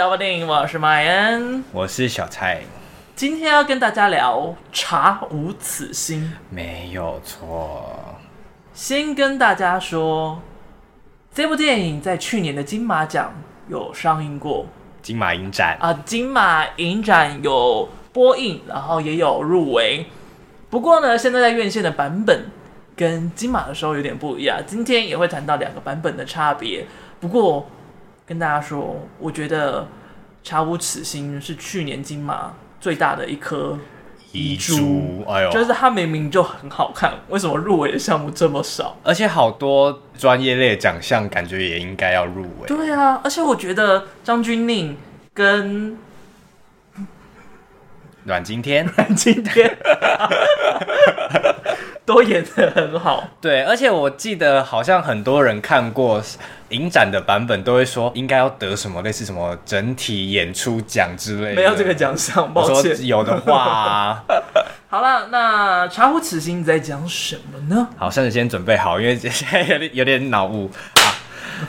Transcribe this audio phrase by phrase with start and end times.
[0.00, 2.62] 聊吧电影，我是马恩，我是小蔡。
[3.14, 4.38] 今天要跟大家聊
[4.72, 6.22] 《查无此心》，
[6.54, 8.16] 没有错。
[8.72, 10.40] 先跟大家说，
[11.34, 13.34] 这部电影在去年的金马奖
[13.68, 14.64] 有上映过，
[15.02, 20.06] 金马影展啊，金马影展有播映，然后也有入围。
[20.70, 22.46] 不过呢，现在在院线的版本
[22.96, 24.62] 跟金马的时候有点不一样。
[24.66, 26.86] 今天也会谈到两个版本的差别。
[27.20, 27.68] 不过
[28.30, 29.82] 跟大家说，我觉得
[30.44, 33.76] 《查无此心》是去年金马最大的一颗
[34.30, 35.24] 遗珠。
[35.26, 38.96] 哎呦，就是它明明就很好看，为什么入围的项目这么少？
[39.02, 42.68] 而且好多专业类奖项感觉也应该要入围。
[42.68, 44.94] 对啊，而且我觉得张钧甯
[45.34, 45.98] 跟
[48.22, 49.76] 阮经天，阮经天
[52.06, 53.24] 都演得很好。
[53.40, 56.22] 对，而且我记得好像很多人看过
[56.70, 61.54] 影展的版本，都会说应该要得什么类似什么整体演出奖之类的。
[61.54, 63.06] 没有这个奖项，抱歉。
[63.06, 64.22] 有的话、啊，
[64.88, 67.88] 好了，那查无此心在讲什么呢？
[67.96, 71.14] 好，甚至先准备好，因为现在有点有点脑雾啊。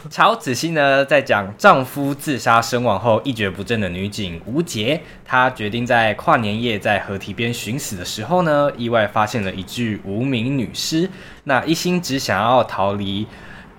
[0.09, 11.09] 查无此心呢，在讲丈夫自杀身亡后一蹶不振的女警吴洁，她决定在跨年夜在河堤边寻死的时候呢，意外发现了一具无名女尸。
[11.43, 13.27] 那一心只想要逃离，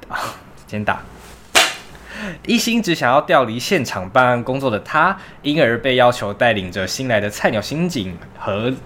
[0.08, 0.18] 啊，
[0.66, 1.02] 先打，
[2.46, 8.72] 一心只想要调离现场办案工作的他，因而被要求带领着新来的菜鸟刑警和。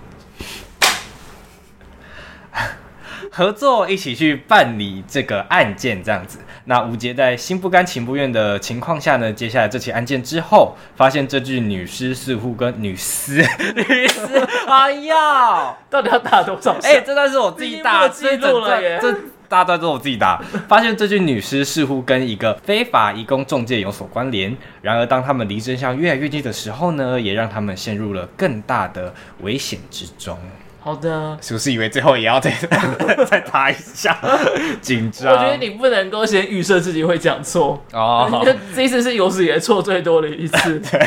[3.31, 6.39] 合作一起去办理这个案件，这样子。
[6.69, 13.37] 那吴杰在心不甘情不愿的情况下呢，接下来这起案件之后，发现这具女尸似乎跟女尸
[13.75, 14.21] 女尸，
[14.67, 16.73] 哎呀，到底要打多少？
[16.83, 18.99] 哎、欸，这段是我自己打，记录了耶。
[19.01, 19.17] 这
[19.49, 20.43] 大段都是我自己打。
[20.67, 24.57] 发现这具女尸似乎跟一个非法移工中介有所关联。
[24.83, 30.37] 然而，当他们离真相越来越近的时候呢，也让他们陷入了更大的危险之中。
[30.87, 32.49] 好的，是不是以为最后也要再
[33.29, 34.17] 再打一下？
[34.81, 35.33] 紧张。
[35.33, 38.47] 我觉得你不能够先预设自己会讲错哦。
[38.73, 40.79] 这一次是有史以来错最多的一次。
[40.89, 41.01] 对。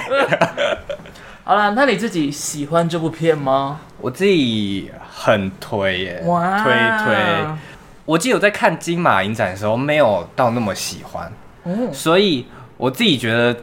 [1.45, 3.79] 好了，那你自己喜欢这部片吗？
[4.01, 6.73] 我自己很推耶，哇，推
[7.05, 7.47] 推。
[8.03, 11.31] 我记得我在看金马影展的时候，没有到那么喜欢，
[11.63, 13.55] 嗯，所以我自己觉得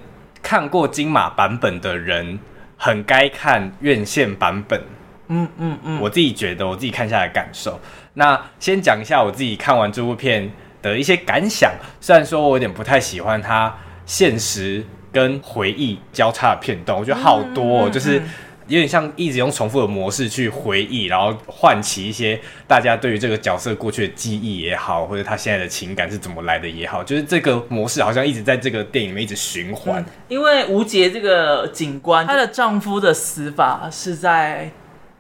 [0.43, 2.38] 看过金马版本的人，
[2.78, 4.81] 很该看院线版本。
[5.29, 7.81] 嗯嗯嗯，我自己觉得我自己看下来的感受。
[8.15, 10.51] 那先讲一下我自己看完这部片
[10.81, 11.73] 的一些感想。
[12.01, 13.75] 虽然说我有点不太喜欢它
[14.07, 18.23] 现实跟回忆交叉的片段，我觉得好多哦，就是
[18.69, 30.05] 有点像一直用重复的模式去回忆，然后唤起一些大家对于这个角色过去的记忆也好，或者他现在的情感是怎么来的也好，就是这个模式好像一直在这个电影里面一直循环。
[30.29, 34.71] 因为吴杰这个警官，她的丈夫的死法是在。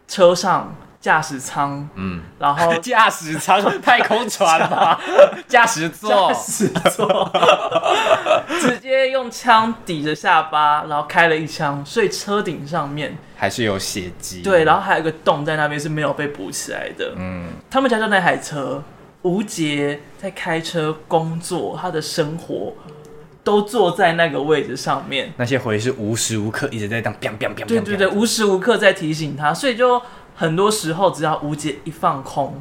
[0.08, 4.98] 车上驾驶舱，嗯，然后 驾驶舱 太空船嘛，
[5.46, 7.32] 驾驶座，驾驶座，
[8.60, 13.16] 直接用枪抵着下巴，然后开了一枪，所以车顶上面。
[13.38, 18.82] 还是有血迹，对，然后还有一个洞在那边是没有被补起来的，嗯，他们家就那台车，
[19.22, 22.72] 吴杰在开车工作，他的生活。
[23.46, 30.02] 都坐在那个位置上面，那些回忆是无时无刻一直在当，biang biang biang，对对对，无时无刻在提醒她，所以就
[30.34, 32.60] 很多时候只要吴姐一放空，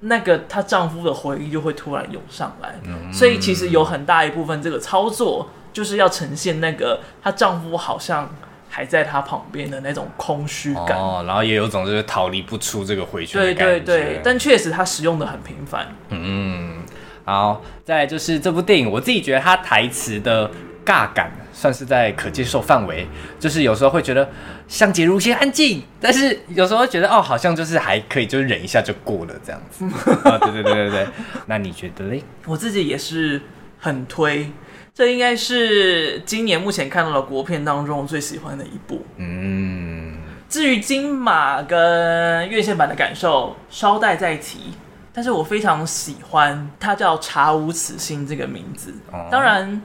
[0.00, 8.28] 那个她丈夫的回忆就会突然涌上来，嗯，所以其实有很大一部分这个操作就是要呈现那个她丈夫好像
[8.68, 16.83] 还在她旁边的那种空虚感，哦，然后也有种就是逃离不出这个回圈，对对对，但确实她使用的很频繁，嗯。
[17.24, 20.50] 好，再来就是这部电影，我自己觉得它台词的
[20.84, 23.06] 尬感算是在可接受范围，
[23.40, 24.28] 就是有时候会觉得
[24.68, 29.84] 像杰如先安静，但是有时候会觉得哦，好像就是还可以，就是忍一下就过了这样子。
[30.28, 31.06] 啊，对对对对对，
[31.46, 32.22] 那你觉得嘞？
[32.44, 33.40] 我自己也是
[33.78, 34.50] 很推，
[34.92, 39.02] 这应该是今年目前看到的国片当中最喜欢的一部。
[39.16, 40.18] 嗯，
[40.50, 44.74] 至于金马跟院线版的感受，稍待再提。
[45.16, 48.92] 但是我非常喜欢它叫“查无此心”这个名字。
[49.30, 49.80] 当然，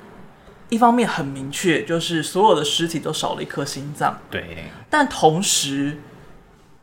[0.69, 4.17] 一方面很明确，就是所有的尸体都少了一颗心脏。
[4.31, 4.65] 对。
[4.89, 5.99] 但同时，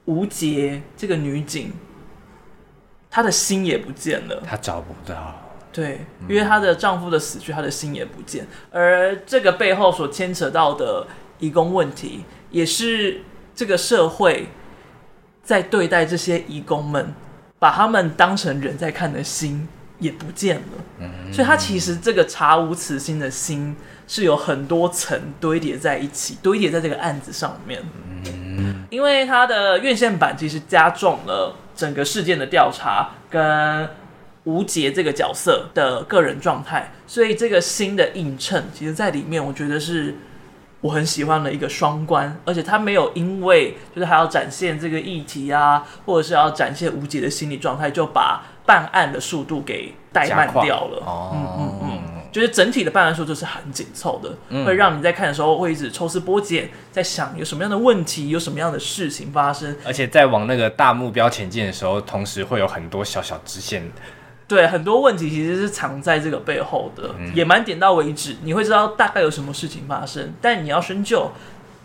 [0.04, 1.72] 吴杰这个女警，
[3.10, 4.40] 她的心也不见了。
[4.46, 5.42] 她找不到。
[5.72, 8.46] 对，因为她的丈夫的死去，她的心也不见。
[8.70, 11.04] 而这个背后所牵扯到的
[11.40, 13.22] 移工问题，也是
[13.56, 14.46] 这个社会
[15.42, 17.12] 在对待这些移工们。
[17.58, 19.66] 把他们当成人在看的心
[19.98, 20.62] 也不见了。
[21.00, 23.74] 嗯，所以他其实这个查无此心的心
[24.06, 27.82] 是有很多层堆叠在一起，堆叠在这个案子上面。
[28.24, 33.88] 嗯，因为他的院线版其实加重了整个事件的调查跟
[34.44, 40.14] 吴杰这个角色的个人状态，所以这个新的映衬，其实在里面我觉得是。
[40.80, 51.02] 我很喜欢的一个双关，而且他没有因为就是还要展现这个议题啊，或者是要展现吴杰的心理状态，就把办案的速度给怠慢掉了。
[51.04, 52.00] 哦，嗯嗯嗯，
[52.30, 63.90] 就是整体的办案速度是很紧凑的，嗯，会让你在看的时候会一直抽丝剥茧，在想有什么样的问题，有什么样的事情发生，而且在往那个大目标前进的时候，同时会有很多小小支线。
[64.48, 68.36] 对，很多问题其实是藏在这个背后的，嗯、也蛮点到为止。
[68.42, 71.32] 你会知道大概有什么事情发生，但你要深究，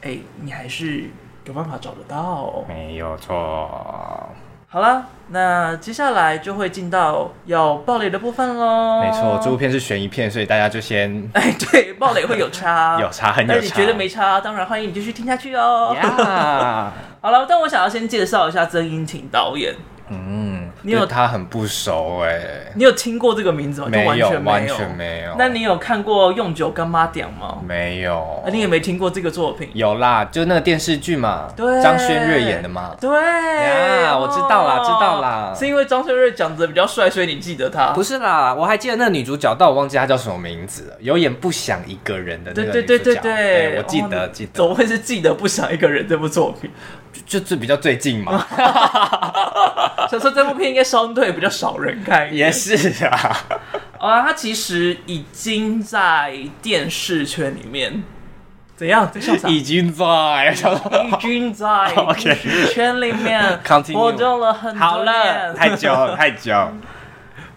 [0.01, 1.09] 哎，你还是
[1.45, 2.63] 有办法找得到。
[2.67, 4.29] 没有错。
[4.67, 9.01] 好了，那接下来就会进到要暴雷的部分喽。
[9.01, 11.29] 没错，这部片是悬疑片，所以大家就先……
[11.33, 13.57] 哎，对，暴雷会有差，有差很有差。
[13.57, 15.93] 但你觉得没差，当然欢迎你继续听下去哦。
[17.19, 19.75] 好了，但我想要先介绍一下曾英庭导演。
[20.09, 20.40] 嗯。
[20.83, 23.87] 你有他很不熟哎、欸，你有听过这个名字吗？
[23.89, 25.35] 没有，完全没有。
[25.37, 27.59] 那你有看过《用酒干妈点》吗？
[27.67, 28.41] 没有。
[28.45, 29.69] 啊，你也没听过这个作品？
[29.73, 32.95] 有啦，就那个电视剧嘛，对，张轩睿演的嘛。
[32.99, 35.53] 对呀，我知道啦，知道啦。
[35.55, 37.91] 是因为张轩睿长得比较帅，所以你记得他？
[37.93, 40.95] 不是啦，我还记得那个女主角，但我忘记她叫什么名字了。
[40.99, 42.87] 有演《不想一个人》的那个女主角。
[42.87, 44.51] 对对对对对，我记得记得。
[44.53, 46.71] 怎么会是记得《不想一个人》这部作品？
[47.25, 48.45] 就 就比较最近嘛。
[50.11, 53.37] 所以说这部片应该相对比较少人看，也是啊。
[53.97, 58.03] 啊，他其实已经在电视圈里面
[58.75, 59.09] 怎样？
[59.47, 63.57] 已经在，已经在 电视圈里面
[63.93, 65.55] 活动了很多年。
[65.55, 66.53] 太久了， 太久。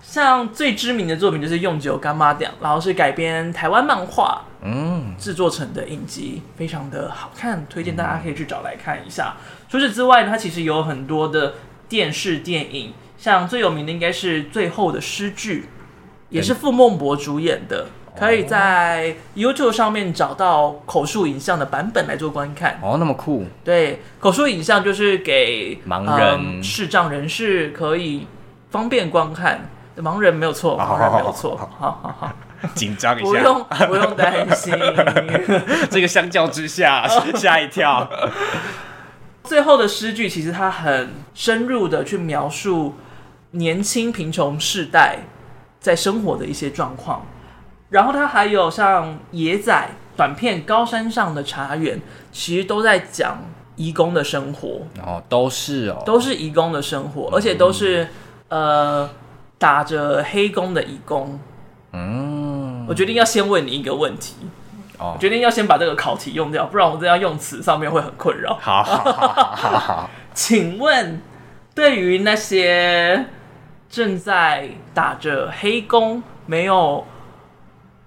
[0.01, 9.35] 像最知名的作品就是《用酒干妈店》，然后是改编台湾漫画，嗯，制作成的影集，非常的好看，推荐大家可以去找来看一下。
[9.69, 11.55] 除此之外呢，它其实有很多的
[11.89, 12.93] 电视电影。
[13.17, 15.61] 像最有名的应该是《最后的诗句》，
[16.29, 17.87] 也是傅孟博主演的，
[18.19, 22.79] 可以在 YouTube 上面找到口述影像的版本来做观看。
[22.83, 23.47] 哦，那么酷！
[23.65, 28.27] 对，口述影像就是给盲人、视障人士可以
[28.71, 29.71] 方便观看。
[29.97, 31.57] 盲人没有错，盲人没有错。
[31.57, 32.33] 好好好，
[32.75, 34.75] 紧张一下，不用不用担心。
[35.89, 38.07] 这个相较之下，吓一跳。
[39.45, 42.95] 最后的诗句其实它很深入的去描述。
[43.57, 45.17] 年轻贫穷世代
[45.79, 47.25] 在生活的一些状况，
[47.89, 51.97] 然后他还有像野仔短片《高山上的茶园》，
[52.33, 53.45] 其实都在讲
[53.77, 58.09] 移工的生活哦，都是哦，都是移工的生活，而且都是、
[58.49, 59.11] 嗯、呃
[59.57, 61.39] 打着黑工的移工。
[61.93, 64.35] 嗯，我决定要先问你一个问题
[64.99, 68.59] 哦，决定要先把这个考题用掉，不然我这样用词上面会很困扰。
[68.61, 71.21] 好好好好请问
[71.75, 73.27] 对于那些。
[73.91, 77.07] 正在打着黑工，没有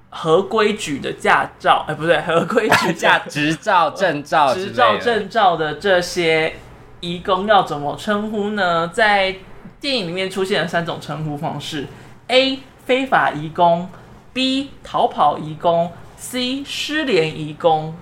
[0.09, 6.57] 合规矩的驾照，哎，不对，合规矩驾 执照、证照、执照、证照的这些
[6.99, 8.89] 移工要怎么称呼呢？
[8.89, 9.33] 在
[9.79, 11.87] 电影里面出现了三种称呼方式
[12.27, 12.59] ：A.
[12.85, 13.87] 非法移工
[14.33, 14.71] ，B.
[14.83, 16.64] 逃跑移工，C.
[16.66, 17.95] 失联移工。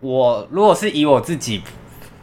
[0.00, 1.62] 我如果是以我自己。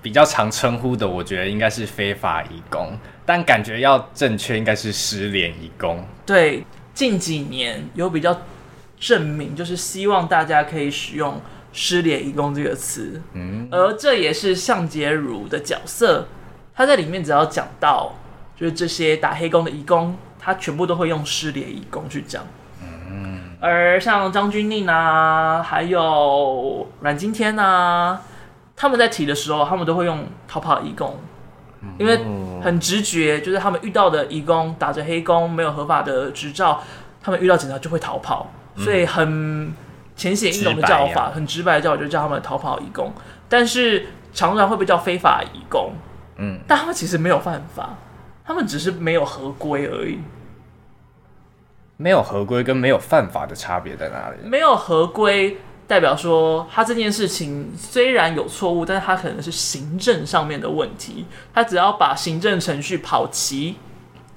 [0.02, 6.06] 比较常称呼的，我觉得应该是非法移工，但感觉要正确应该是失联移工。
[6.26, 8.42] 对，近几年有比较
[9.00, 11.40] 证明，就是希望大家可以使用
[11.72, 13.22] “失联移工”这个词。
[13.32, 16.28] 嗯，而这也是向杰如的角色，
[16.76, 18.14] 他在里面只要讲到
[18.58, 22.46] 就是这些打黑工的移工，他全部都会用“失联移工”去讲。
[23.64, 28.22] 嗯，而像张钧甯啊，还有阮经天啊。
[28.76, 31.16] 他们在提的时候，他们都会用逃跑义工，
[32.00, 32.20] 因为
[32.62, 36.82] 很直觉，就是他们遇到的义工打着黑工，没有合法的执照，
[37.22, 39.72] 他们遇到警察就会逃跑，所以很
[40.16, 43.14] 浅显易懂的叫法，很直白的叫法就叫他们逃跑义工。
[43.48, 45.94] 但是常常会被叫非法义工，
[46.38, 47.92] 嗯，但他们其实没有犯法，
[48.44, 50.18] 他们只是没有合规而已。
[51.98, 54.48] 没有合规跟没有犯法的差别在哪里？
[54.48, 55.58] 没有合规。
[55.86, 61.26] 代表说，他这件事情虽然有错误，但是他可能是行政上面的问题。
[61.54, 63.76] 他只要把行政程序跑齐，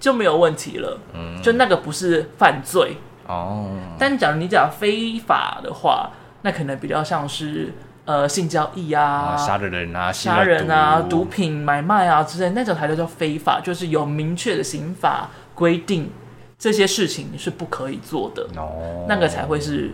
[0.01, 0.99] 就没有问题了。
[1.15, 2.97] 嗯，就那个不是犯罪
[3.29, 3.71] 哦。
[3.97, 6.11] 但假如你讲非法的话，
[6.43, 7.73] 那可能比较像是
[8.05, 16.11] 呃性交易啊、杀的人啊、杀人啊、毒品买卖啊之类，那种才叫非法，就是有明确的刑法规定
[16.59, 19.91] 这些事情是不可以做的，哦、那个才会是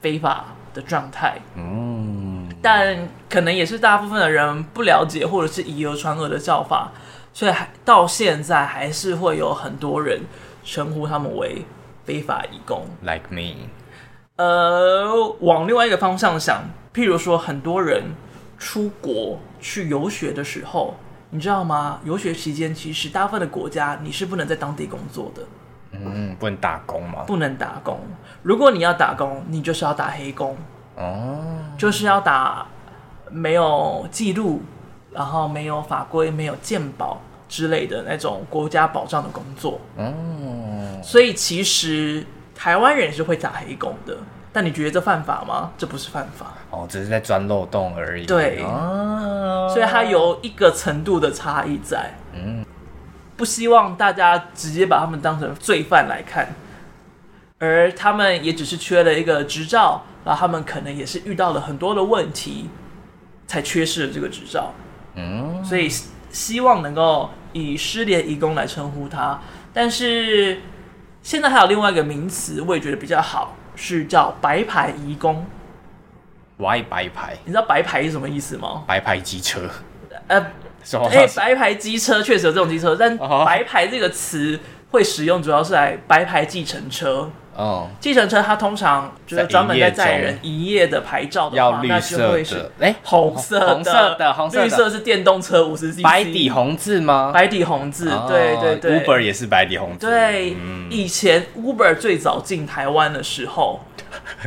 [0.00, 1.40] 非法的状态。
[1.54, 6.90] 嗯，但可能也是大部分的人不了解或者是以讹传讹的叫法，
[7.32, 10.20] 所以还到现在还是会有很多人
[10.64, 11.64] 称呼他们为
[12.04, 13.68] 非法移工，like me。
[14.36, 18.02] 呃，往另外一个方向想，譬如说，很多人
[18.58, 20.96] 出国去游学的时候，
[21.30, 22.00] 你知道吗？
[22.04, 25.42] 游学期间，其实大部分的国家你是不能在当地工作的。
[25.92, 27.24] 嗯，不能打工吗？
[27.26, 27.98] 不能打工。
[28.42, 30.56] 如果你要打工，你就是要打黑工。
[30.96, 31.38] 哦。
[31.78, 32.66] 就是要打
[33.30, 34.62] 没有记录，
[35.12, 39.80] 然后没有法规、没有鉴保之类的那种国家保障的工作。
[39.96, 40.12] 哦。
[41.02, 42.24] 所以其实。
[42.62, 44.14] 台湾人是会打黑工的，
[44.52, 45.70] 但你觉得这犯法吗？
[45.78, 48.26] 这不是犯法哦，只是在钻漏洞而已。
[48.26, 52.10] 对，哦、所以它有一个程度的差异在。
[52.34, 52.62] 嗯，
[53.40, 56.54] 不希望大家直接把他们当成罪犯来看，
[57.58, 62.68] 而他们也只是缺了一个执照，然后他们可能也是遇到了很多的问题，
[63.46, 64.74] 才缺失了这个执照。
[65.14, 65.88] 嗯，所以
[66.30, 69.40] 希望能够以失联义工来称呼他，
[69.72, 70.60] 但是。
[71.22, 75.44] 现在还有另外一个名词，我也觉得比较好，是叫白牌义工。
[76.56, 77.36] Why 白牌？
[77.44, 78.84] 你知道白牌是什么意思吗？
[78.86, 79.68] 白牌机车。
[80.28, 80.46] 呃，
[81.10, 84.58] 哎，白牌机车确实有这种机车，但白牌这个词
[84.90, 87.30] 会使用，主要是来白牌计程车。
[87.52, 97.32] 哦，计程车它通常就是专门在载人营业的牌照的话，要绿色的，哎，红色的，红色的，红色，绿色是电动车五十 cc，白底红字吗？
[97.34, 100.06] 白底红字，对对对，Uber 也是白底红字。
[100.06, 100.56] 对，
[100.88, 103.80] 以前 Uber 最早进台湾的时候，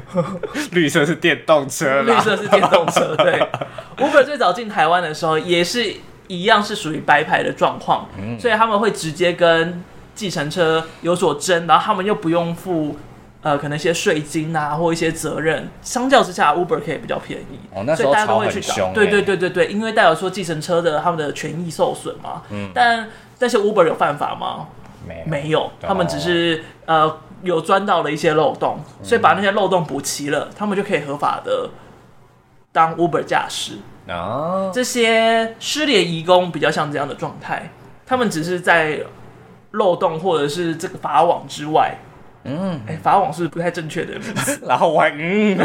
[0.71, 3.15] 绿色是电动车，绿色是电动车。
[3.17, 3.39] 对，
[3.99, 5.93] Uber 最早进台湾的时候也是
[6.39, 8.07] 一样，是属于白牌的状况，
[8.39, 9.83] 所以他们会直接跟。
[10.15, 12.95] 计程车有所争，然后他们又不用付
[13.41, 18.93] 呃可能一些税金啊或一些责任，相较之下 Uber 可以比较便宜，哦，那时候所以大家都会去找。
[18.93, 22.43] 对对对对对，因为代表说计程车的他们的权益受损嘛。
[22.51, 22.69] 嗯。
[22.75, 23.09] 但
[23.39, 24.67] 但是 Uber 有犯法吗？
[25.07, 31.71] 没有，没有，他们只是呃有钻到了一些漏洞，所以把那些漏洞补齐了，他们就可以合法的
[32.71, 33.79] 当 Uber 驾驶。
[34.07, 34.71] 哦。
[34.73, 37.69] 这些失联移工比较像这样的状态，
[38.05, 38.99] 他们只是在。
[39.73, 41.97] 漏洞或者是这个法网之外，
[42.43, 44.59] 嗯，哎、欸，法网是不太正确的名字。
[44.69, 45.57] 然后我，嗯，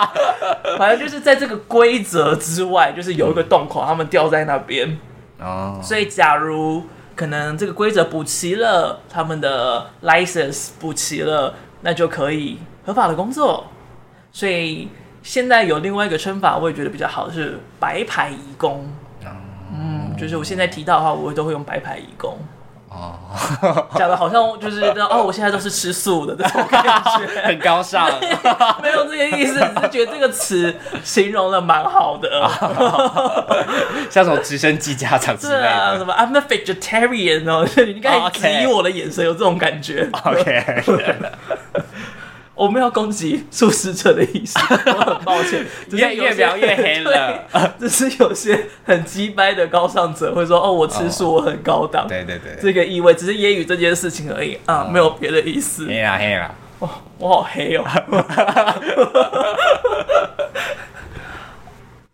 [0.78, 4.98] 反正就是在这个规则之外，就是有一个洞口，他们掉在那边。
[5.38, 13.66] 哦，所以假如可能这个规则补齐了，他们的 license 补齐了，那就可以合法的工作。
[14.32, 14.88] 所以
[15.26, 18.88] 现在有另外一个称法，我也觉得比较好，是白牌移工。
[19.74, 22.38] 嗯，就是我现在提到的话，我都会用白牌移工。
[22.88, 23.18] 哦，
[23.98, 24.80] 讲的好像就是
[25.10, 28.08] 哦，我现在都是吃素的这种 感觉，很高尚。
[28.80, 32.48] 没有这个意思，只是觉得这个词形容的蛮好的，
[34.08, 35.68] 像什么直升机家长之类的。
[35.68, 40.08] 啊，什么 I'm a vegetarian 哦，你刚才质疑我的眼神有这种感觉。
[40.22, 40.84] OK。
[42.56, 44.58] 我没有攻击素食者的意思，
[44.88, 45.64] 我很抱歉。
[45.90, 47.44] 越越描越黑了，
[47.78, 55.86] 只是有些很鸡掰的高尚者会说：“哦，我吃素，我很高档。”对对对，这个意味只是揶揄这件事情而已啊，没有别的意思。
[55.86, 57.84] 黑啦黑啦，哦，我好黑哦。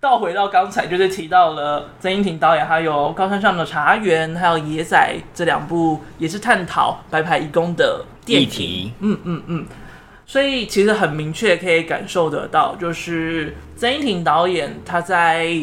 [0.00, 4.98] 倒回到刚才，就是提到了曾英庭导演，还有《高山上的茶园》，还有《野仔》
[5.32, 8.92] 这两部，也是探讨白牌义工的议题。
[8.98, 9.64] 嗯嗯嗯。
[10.32, 15.62] 所以其实很明确可以感受得到，就是曾英庭导演他在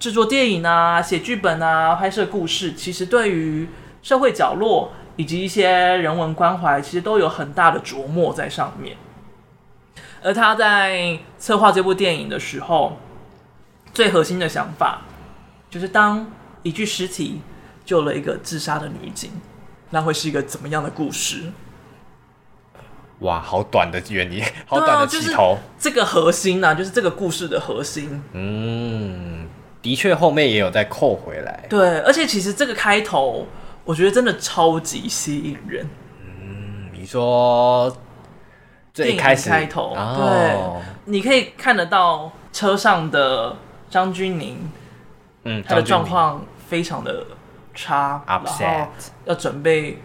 [0.00, 3.68] 制作电影啊、写剧本啊、拍摄故事，其实对于
[4.02, 8.96] 社会角落以及一些人文关怀，其实都有很大的琢磨在上面。
[10.20, 12.98] 而他在策划这部电影的时候，
[13.94, 15.02] 最核心的想法
[15.70, 16.28] 就是，当
[16.64, 17.40] 一具尸体
[17.84, 19.30] 救了一个自杀的女警，
[19.90, 21.52] 那会是一个怎么样的故事？
[23.20, 25.54] 哇，好短的原因，好短的起头。
[25.54, 28.22] 啊就是、这个核心呢、啊，就是这个故事的核心。
[28.32, 29.48] 嗯，
[29.82, 31.64] 的确，后面也有再扣回来。
[31.68, 33.44] 对，而且其实这个开头，
[33.84, 35.84] 我觉得真的超级吸引人。
[36.24, 37.92] 嗯，你说
[38.94, 43.56] 最开始开头，哦、对，你可以看得到车上的
[43.90, 44.54] 张钧甯，
[45.42, 47.26] 嗯，他的状况非常的
[47.74, 48.64] 差，然后
[49.24, 49.98] 要准备。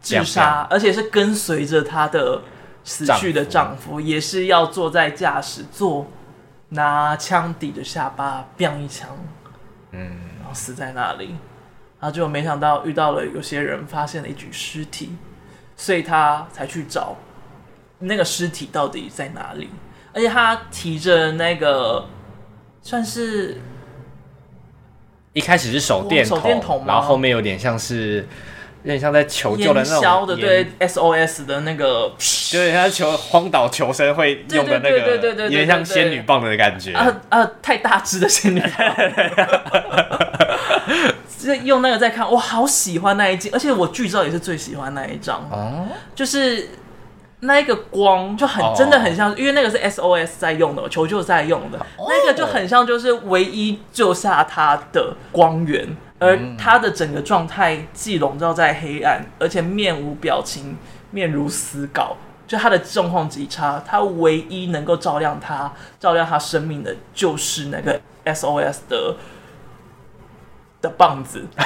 [0.00, 2.40] 自杀，而且是跟随着她的
[2.84, 6.06] 死去的丈夫，也是要坐在驾驶座
[6.70, 9.08] 拿枪抵着下巴，biang 一枪，
[9.92, 10.00] 嗯，
[10.38, 11.36] 然后死在那里。
[12.00, 15.16] 然后就没想到遇到了有些人发现了一具尸体，
[15.76, 17.16] 所以他才去找
[17.98, 19.68] 那个尸体到底在哪里。
[20.14, 22.06] 而且他提着那个
[22.82, 23.60] 算是
[25.32, 28.28] 一开始是手电筒，手电筒，然后后面有点像是
[28.84, 32.12] 有点像在求救的那种的，对 SOS 的那个，
[32.52, 36.92] 有点像求荒岛求生会用的那个，对对对，有点像仙女棒的感觉。
[36.92, 38.96] 啊啊，太大只的仙女棒。
[41.38, 46.68] 就 用那个在看，我好喜欢那一集，而且我剧照也是最喜欢那一张，哦、就是
[47.40, 55.86] 那一个光就很真的很像，哦、因为那个是 SOS 在用的，求救在用的，哦、那个就很像就是唯一救下他的光源，
[56.18, 60.76] 而他的整个状态既笼罩在黑暗，而且面无表情，
[61.10, 69.16] 面如死稿，就他的状况极差，他唯一能够照亮他、照亮他生命的，就是那个 SOS 的。
[70.80, 71.44] 的棒子，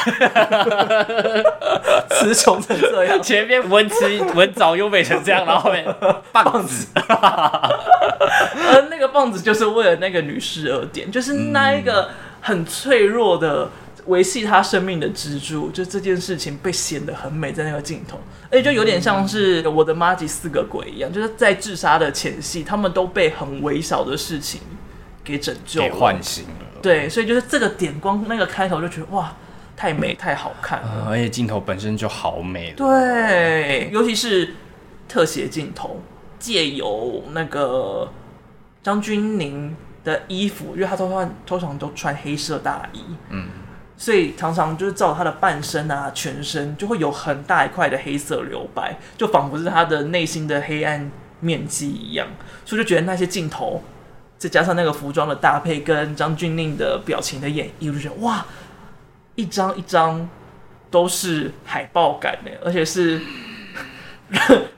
[2.08, 5.84] 词穷成这样，前面文词文藻优美成这样，然后后面
[6.32, 12.08] 棒子， 而那个棒子就是为了那个女士而点，就是那一个
[12.40, 13.68] 很脆弱的
[14.06, 18.18] 维系他生命的支柱，就这件事情被显得很美，在那个镜头，
[18.50, 24.60] 而且就有点像是我的妈吉四个鬼一样，就是在自杀的前夕，他们都被很微小的事情
[25.22, 26.80] 给拯救、给唤醒了。
[26.82, 29.32] 对，所以就是这个点光那个开头就觉得哇，
[29.76, 32.72] 太美太好看了，呃，而且镜头本身就好美。
[32.76, 34.54] 对，尤其是
[35.08, 36.00] 特写镜头，
[36.40, 38.10] 借由那个
[38.82, 39.70] 张钧甯
[40.02, 43.46] 的衣服，因为他通常通常都穿黑色大衣，嗯，
[44.02, 52.26] 所以常常就是照他的半身啊、全身，就会有很大一块的黑色留白，就仿佛是他的内心的黑暗面积一样，
[52.64, 53.80] 所以就觉得那些镜头。
[54.38, 58.44] 再加上那个服装的搭配跟张钧甯的表情的演绎，我就觉得哇，
[59.36, 60.28] 一张一张
[60.90, 63.20] 都是海报感呢，而且是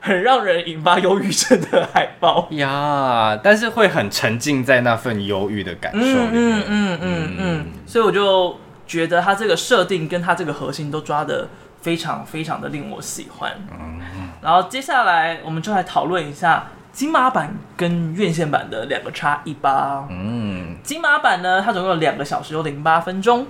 [0.01, 3.39] 很让人引发忧郁症的海报 呀。
[3.43, 6.31] 但是会很沉浸在那份忧郁的感受里面。
[6.33, 7.65] 嗯嗯嗯嗯嗯。
[7.87, 11.47] 所以我就觉得他这个设定跟他这个核心都抓的
[11.81, 13.51] 非常非常的令我喜欢。
[13.71, 13.99] 嗯。
[14.41, 16.67] 然后接下来我们就来讨论一下。
[16.95, 20.07] 金马版跟院线版的两个差异吧。
[20.09, 23.47] 嗯，金马版呢，它总共有两个小时有零八分钟，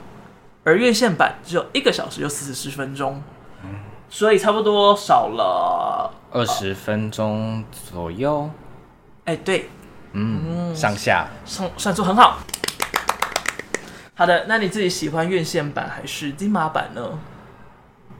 [0.63, 3.21] 而院线版只有一个小时有四十分钟，
[3.63, 3.69] 嗯，
[4.09, 8.49] 所以差不多少了二十分钟左右。
[9.25, 9.69] 哎，欸，对，
[10.13, 12.39] 嗯，嗯，上下算算数很好。
[14.15, 17.19] 好的，那你自己喜欢院线版还是金马版呢？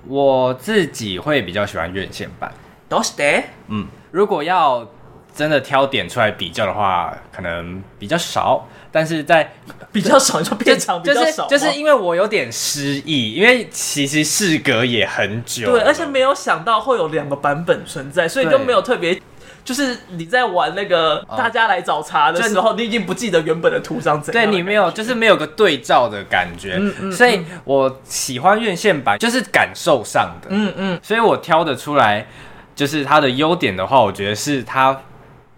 [0.08, 2.52] 我自己会比较喜欢院线版。
[2.88, 3.44] 都是的。
[3.70, 4.88] 嗯，如果要。
[5.36, 9.52] 真的挑点出来比较的话，可能比较少，但是在
[9.92, 19.22] 比较少就片长比较少，就是因为我有点失忆，因为其实事隔也很久，对，而且没有想到会有两个版本存在，所以就没有特别，
[19.66, 32.26] 就是你在玩那个大家来找茬的时候，你已经不记得原本的图上怎样，对你没有，就是没有个对照的感觉，嗯嗯，所以我喜欢院线版，就是感受上的，嗯嗯，所以我挑得出来，
[32.74, 34.98] 就是它的优点的话，我觉得是它。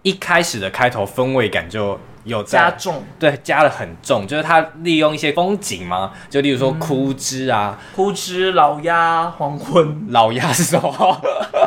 [0.02, 11.20] 一开始的开头氛围感就有加重，对，加了很重，就是他利用一些风景嘛，就例如说枯枝啊，枯枝、老鸭、黄昏，老鸭是什么？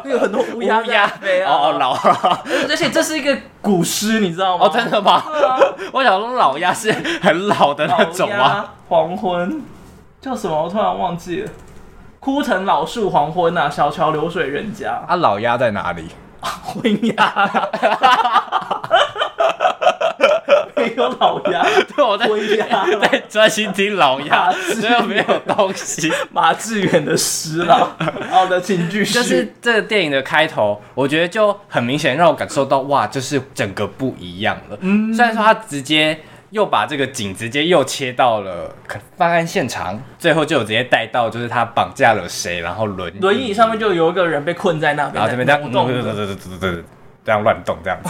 [0.05, 1.93] 有很多乌鸦在飞啊，哦，老，
[2.69, 4.65] 而且这是一个古诗，你知道吗？
[4.65, 5.23] 哦，真的吗？
[5.93, 8.73] 我想说老鸭是很老的那种啊。
[8.87, 9.61] 黄昏
[10.19, 10.63] 叫什么？
[10.63, 11.51] 我突然忘记了。
[12.19, 15.03] 枯藤老树黄昏啊，小桥流水人家。
[15.07, 16.07] 啊，老鸭在哪里？
[16.41, 16.83] 婚
[17.15, 17.51] 鸭，
[18.89, 19.10] 没
[20.95, 21.63] 有老鸭，
[21.95, 22.27] 对，我在
[23.09, 26.11] 在专心听老鸭，只有没有东西。
[26.31, 27.95] 马致远的诗了，
[28.29, 29.13] 好的，请继续。
[29.13, 34.77] 就是这个电影的开头，我觉得就很明显让我感受到，哇，就是整个不一样了。
[34.81, 36.17] 嗯，虽然说他直接。
[36.51, 38.75] 又把这个景直接又切到了
[39.15, 46.83] 犯案现场，最后就有直接带到，就是他绑架了谁，然后轮轮椅上面就有一个人被困在那边，然后这边这样动，对对对对对对对。
[47.31, 48.09] 这样乱动，这样子，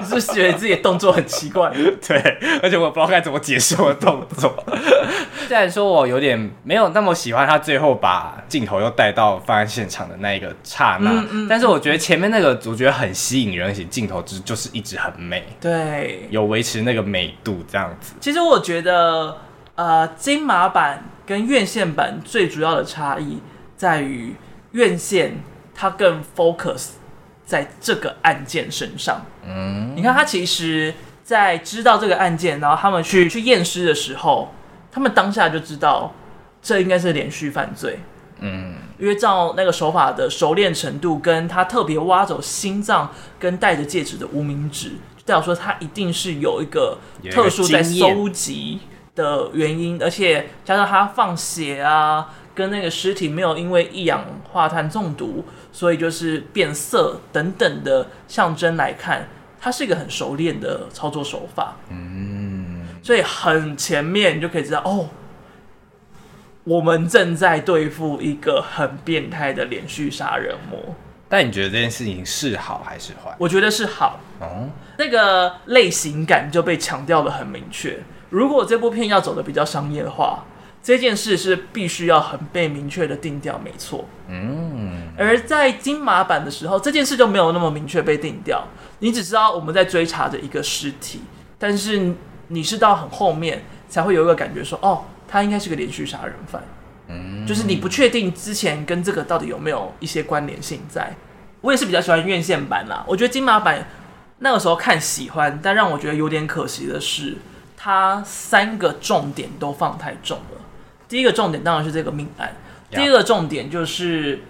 [0.00, 1.70] 你 是不是觉得自己的动作很奇怪？
[2.04, 2.18] 对，
[2.60, 4.52] 而且我不知道该怎么解释我的动作。
[5.46, 18.14] 虽然说我有点没有那么喜欢他最后把镜头又带到犯案现场的那一个刹那，嗯嗯、但是我觉得前面那个主角很吸引人，而且镜头就就是一直很美，对，有维持那个美度这样子。
[18.18, 19.36] 其实我觉得，
[19.76, 23.38] 呃，金马版跟院线版最主要的差异
[23.76, 24.34] 在于
[24.72, 25.40] 院线
[25.72, 26.94] 它更 focus。
[27.44, 34.54] 在这个案件身上，嗯，你看，他其实在知道这个案件，然后他们去去验尸的时候，
[34.90, 36.12] 他们当下就知道
[36.62, 37.98] 这应该是连续犯罪。
[38.40, 44.92] 嗯，因为照那个手法的熟练程度，跟他特别挖走心脏跟戴着戒指的无名指，
[45.24, 46.98] 代表说他一定是有一个
[47.30, 48.80] 特殊在搜集
[49.14, 59.26] 的原因，而且加上他放血啊，跟那个尸体没有因为一氧化碳中毒，所以就是变色等等的象征来看，
[59.60, 61.74] 它是一个很熟练的操作手法。
[61.90, 65.08] 嗯，所以很前面你就可以知道哦。
[66.62, 70.94] 我们正在对付一个很变态的连续杀人魔。
[71.28, 73.34] 但你觉得这件事情是好还是坏？
[73.36, 74.20] 我觉得是好。
[74.38, 77.98] 哦，那个类型感就被强调的很明确。
[78.30, 80.44] 如果这部片要走的比较商业化，
[80.84, 84.06] 这件事是必须要很被明确的定掉，没错。
[84.28, 85.08] 嗯。
[85.18, 88.62] 而在金马版的时候，这件事就没有那么明确被定掉。
[89.00, 91.22] 你只知道我们在追查着一个尸体，
[91.58, 92.14] 但是
[92.48, 95.04] 你是到很后面才会有一个感觉说，哦。
[95.26, 96.62] 他应该是个连续杀人犯，
[97.08, 101.12] 嗯，就是你不确定之前跟这个到底有没有一些关联性在。
[101.60, 103.84] 我也是比较喜欢院线版啦，我觉得金马版
[104.38, 107.38] 那个时候看喜欢，但让我觉得有点可惜的是，
[107.76, 110.60] 它三个重点都放太重了。
[111.08, 112.54] 第一个重点当然是这个命案，
[112.90, 114.40] 第二个重点就是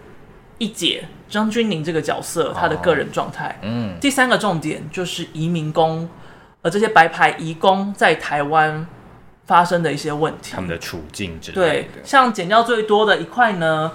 [0.59, 6.09] 一姐张君宁这个角色她的个人状态，嗯，第三个重点就是移民工，
[6.63, 8.87] 呃这些白牌移工在台湾。
[9.47, 11.63] 发生的一些问题，他们的处境之类的。
[11.63, 13.93] 对，像剪掉最多的一块呢，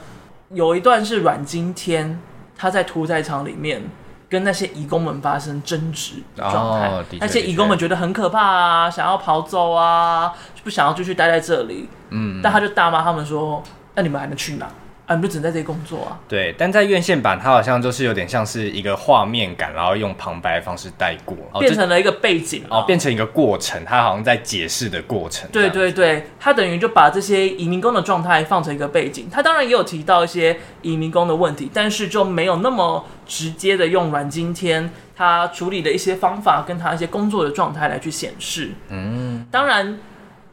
[0.51, 2.19] 有一段是阮经天
[2.55, 3.81] 他在屠宰场里面
[4.29, 11.89] 跟那些义工们发生争执状态，哦，那些义工们觉得很可怕啊，想要跑走啊，就不想要继续待在这里。
[12.11, 13.63] 嗯，但他就大骂他们说
[13.95, 14.67] ：“那你们还能去哪？”
[15.09, 16.19] 啊，你就只能在这里工作啊？
[16.27, 25.49] 对，但在院线版，它好像就是有点像是一个画面感，然后用旁白的方式带过，变成了一个背景哦，变成一个过程，它好像在解释的过程。
[25.51, 29.27] 对对对，它等于就把这些移民工的状态放成一个背景。
[29.31, 38.69] 它当然也有提到一些移民工的问题，但是就没有那么直接的用阮经天他处理的一些方法跟他一些工作的状态来去显示。
[38.89, 39.97] 嗯，当然，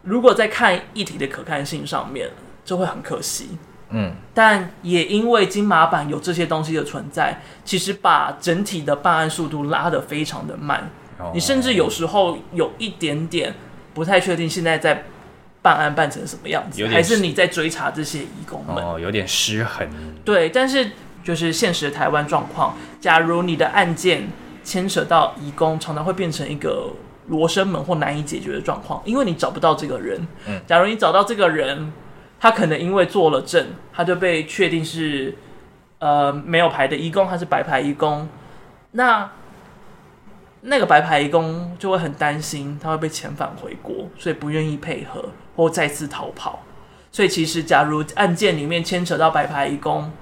[0.00, 2.30] 如果在看议题的可看性上面，
[2.64, 3.50] 就会很可惜。
[3.90, 10.90] 嗯，但也因为金马版有这些东西的存在，其实把整体的办案速度拉得非常的慢。
[11.18, 13.55] 哦，你甚至有时候有一点点
[13.94, 15.05] 不太确定现在在
[15.62, 18.85] 办案办成什么样子，还是你在追查这些移工们？
[18.85, 19.88] 哦，有点失衡。
[20.25, 20.90] 对，但是
[21.22, 24.29] 就是现实的台湾状况，假如你的案件
[24.64, 26.92] 牵扯到移工，常常会变成一个
[27.29, 30.27] 罗生门或难以解决的状况，因为你找不到这个人。
[30.49, 31.92] 嗯，假如你找到这个人。
[32.38, 35.35] 他可能因为做了证，他就被确定是
[35.99, 38.29] 呃没有牌的移工，他是白牌移工。
[38.92, 39.31] 那
[40.61, 46.62] 那个白牌移工就会很担心，他会被遣返回国，所以不愿意配合或再次逃跑。
[47.11, 50.12] 所以其实，假如案件里面牵扯到白牌移工，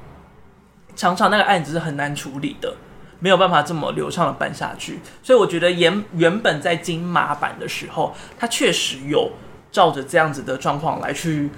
[0.95, 2.77] 常常那个案子是很难处理的，
[3.19, 5.01] 没有办法这么流畅的办下去。
[5.23, 9.33] 所以我觉得原原本在金马版的时候，他确实有
[9.73, 11.51] 照着这样子的状况来去。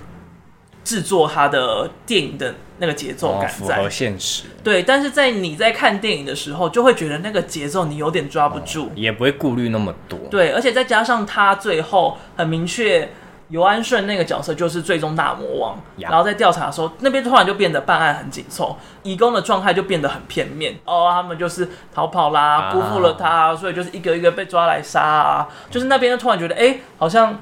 [0.87, 4.45] 制作他的电影的那个节奏感在，符合现实。
[4.63, 10.17] 对，但是在你在看电影的时候，就会觉得那个节奏你有点抓不住，也不会顾虑那么多。
[10.31, 13.11] 对，而且再加上他最后很明确，
[13.49, 20.79] 尤安顺那个角色就是最终大魔王，然后在调查的时候，那边突然就变得办案很紧凑，义工的状态就变得很片面。
[20.85, 25.49] 哦，他们就是逃跑啦，辜负了他，所以就是一个一个被抓来杀啊。
[25.69, 27.37] 就是那边就突然觉得，哎，好像。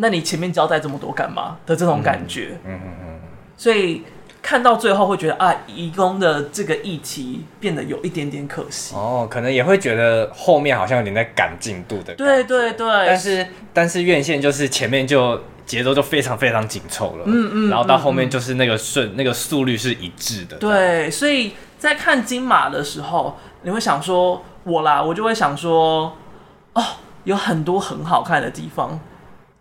[0.00, 2.58] 那你前面交代这么多干嘛的这种感觉？
[2.64, 3.20] 嗯嗯嗯，
[3.56, 4.04] 所以
[4.40, 8.94] 看到最后会觉得啊，移工的这个议题变得有一点点可惜。
[8.94, 12.14] 哦，可能也会觉得后面好像有点在赶进度的。
[12.14, 12.86] 对对对。
[12.86, 20.56] 但是但是院线就是前面就节奏就非常非常紧凑了，嗯嗯，然后到后面就是那个顺那个速率是一致的。
[20.58, 26.16] 对，所以在看金马的时候，你会想说，我啦，我就会想说，
[26.74, 26.84] 哦，
[27.24, 28.98] 有很多很好看的地方。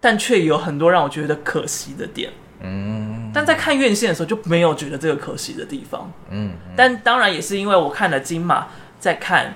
[0.08, 8.67] 但却有很多让我觉得可惜的点，嗯，但在看院线的时候就没有觉得这个可惜的地方，嗯，但当然也是因为我看了金马，
[9.02, 9.54] 在看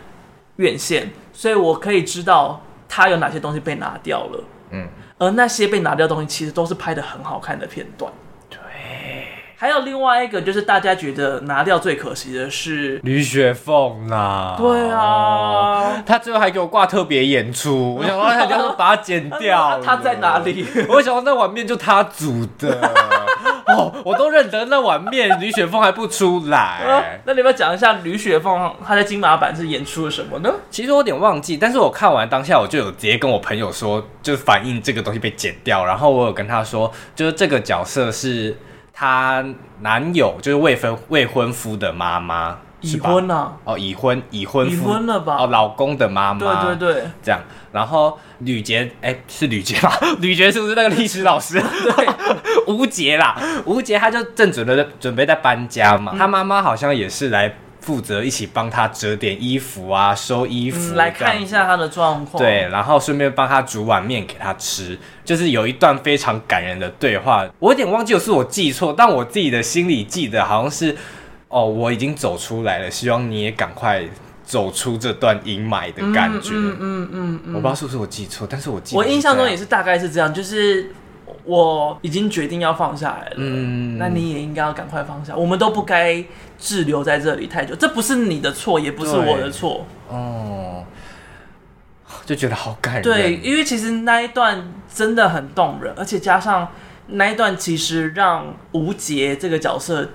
[0.58, 8.12] 院线，所以我可以知道它有哪些东西被拿掉了，嗯，而那些被拿掉的东西其实都是拍的很好看的片段。
[9.62, 14.56] 还有另外一个，就是大家觉得拿掉最可惜的是吕雪凤呐。
[14.58, 19.80] 对啊，他最后还给我挂特别演出，我想说他就是把它剪 掉。
[19.80, 20.65] 他在哪里？
[20.89, 22.76] 我想说那碗面就他煮的，
[23.67, 26.58] 哦，我都认得那碗面，吕雪凤还不出来。
[26.58, 30.52] 啊、那你要不要讲一下吕雪凤她在金马版是演出了什么呢？
[30.71, 38.58] 其实我有点忘记，但是我看完当下我就有直接跟我朋友说，就是反映这个东西被剪掉，然后我有跟他说，就是这个角色是
[38.94, 39.44] 她
[39.82, 42.58] 男友，就是未婚未婚夫的妈妈。
[42.84, 45.38] 已婚了哦，已婚已婚夫已婚了吧？
[45.40, 47.40] 哦，老公的妈妈，对对对，这样。
[47.72, 49.96] 然后吕杰，哎，是吕杰吧？
[50.20, 51.62] 吕杰是不是那个历史老师？
[51.62, 52.08] 对，
[52.66, 56.12] 吴杰啦，吴杰他就正准备在准备在搬家嘛。
[56.16, 62.41] 嗯、他妈妈好像也是来负责一起帮他折点衣服啊，收衣服，嗯、来看一下他的状况。
[62.41, 67.46] 对，然后顺便帮他煮碗面给他吃，就是有一段非常感人的对话。
[67.60, 70.96] 我有点忘记，是我记错，但我自己的心里记得好像是。
[71.54, 74.02] 哦，我已经走出来了，希望你也赶快
[74.46, 76.52] 走出这段阴霾的感觉。
[76.54, 80.89] 嗯嗯嗯，嗯，嗯，我不知道是不是我记错，但是我记我印象中也是大概是这样，就是
[81.46, 83.36] 我已经决定要放下来了。
[83.38, 86.24] 嗯，那你也应该要赶快放下，我们都不该
[86.58, 87.76] 滞留在这里太久。
[87.76, 89.86] 这不是你的错，也不是我的错。
[90.08, 90.84] 哦，
[92.26, 93.04] 就觉得好感人。
[93.04, 96.70] 对，因为其实那一段真的很动人，而且加上
[97.08, 100.10] 那一段，其实让吴杰这个角色。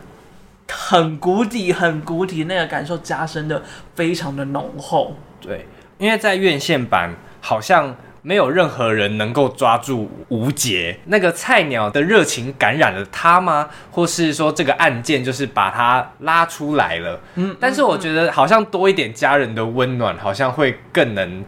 [0.69, 3.63] 很谷底，很谷底，那个感受加深的
[3.95, 5.15] 非常的浓厚。
[5.41, 5.65] 对，
[5.97, 7.95] 因为在院线版好像
[8.27, 13.69] 没有任何人能够抓住吴杰那个菜鸟的热情感染了他吗？
[13.93, 17.21] 或是说这个案件就是把他拉出来了？
[17.37, 21.45] 嗯，但是我觉得好像多一点家人的温暖，好像会更能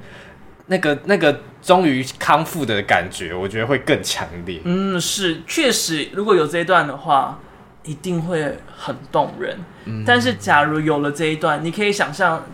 [0.67, 4.61] 那个那个终于康复的感觉，我觉得会更强烈。
[4.63, 7.41] 嗯，是，确实，如果有这一段的话。
[7.85, 8.45] 一定会
[8.77, 12.45] 很动人，嗯，但是假如有了这一段，你可以想象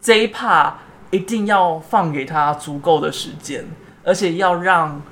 [0.00, 0.72] 这一 part
[1.10, 3.64] 一定要放给他足够的时间，
[4.04, 5.02] 而且要让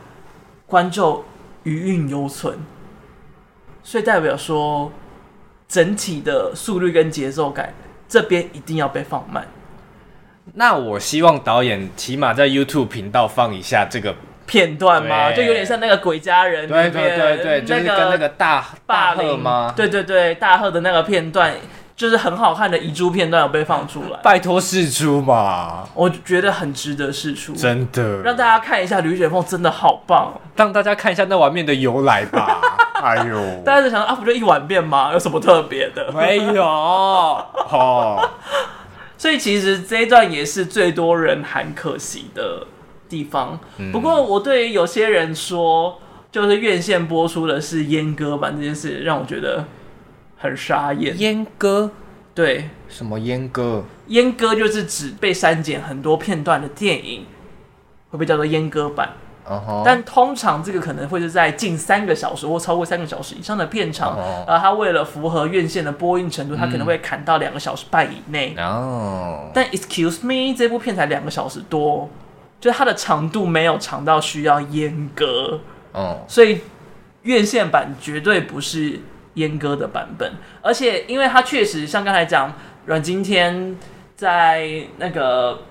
[0.67, 1.23] 观众
[1.63, 2.59] 余韵犹存，
[3.83, 4.93] 所以代表说
[5.69, 7.73] 整体的速率跟节奏感
[8.09, 9.47] 这边一定要被放慢。
[10.55, 14.15] 那我希望导演起码在 YouTube 频道放一下这个。
[14.47, 15.33] 片段吗？
[15.33, 19.73] 就有点像那个鬼家人，对对对对，就是跟那个大霸凌吗？
[19.75, 21.55] 对对对，大赫的那个片段，
[21.97, 24.19] 就是很好看的遗珠片段有被放出来。
[24.23, 32.61] 拜托释出嘛，我觉得很值得释出，真的，让大家看一下吕雪凤真的好棒，让大家看一下那碗面的由来吧。
[33.05, 35.13] 哎呦，大家在想啊，不就一碗面吗？
[35.13, 36.11] 有什么特别的？
[36.13, 38.31] 没有 哦。
[39.17, 42.67] 所以其实这一段也是最多人喊可惜的
[43.09, 43.59] 地方，
[43.93, 45.99] 不过我对于有些人说，
[46.31, 49.65] 就是院线播出的是阉割版这件事，让我觉得
[50.45, 51.17] 很傻眼。
[51.17, 51.91] 阉割？
[52.35, 53.83] 对，什么阉割？
[54.11, 57.25] 阉割就是指被删减很多片段的电影，
[58.11, 59.09] 会被叫做阉割版。
[59.49, 59.83] Uh-huh.
[59.85, 64.47] 但通常这个可能会是在近三个小时或超过三个小时以上的片长，uh-huh.
[64.47, 68.55] 然后他为了符合院线的播映程度，他可能会砍到两个小时半以内。
[68.59, 69.51] 哦。
[69.55, 72.11] 但 Excuse me，这部片才两个小时多。
[72.61, 75.61] 就它的长度没有长到需要阉割，
[75.93, 76.61] 哦，所以
[77.21, 79.01] 院线版绝对不是
[79.35, 82.53] 阉割的版本，而且因为它确实像刚才讲，
[82.87, 83.77] 阮经天
[84.17, 85.63] 在那个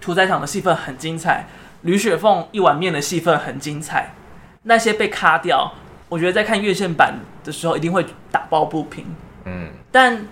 [0.00, 1.46] 屠宰场的戏份很精彩，
[1.82, 4.14] 吕雪凤一碗面的戏份很精彩，
[4.62, 5.72] 那些被卡掉，
[6.08, 9.04] 我觉得在看院线版的时候一定会打抱不平，
[9.44, 10.26] 嗯，但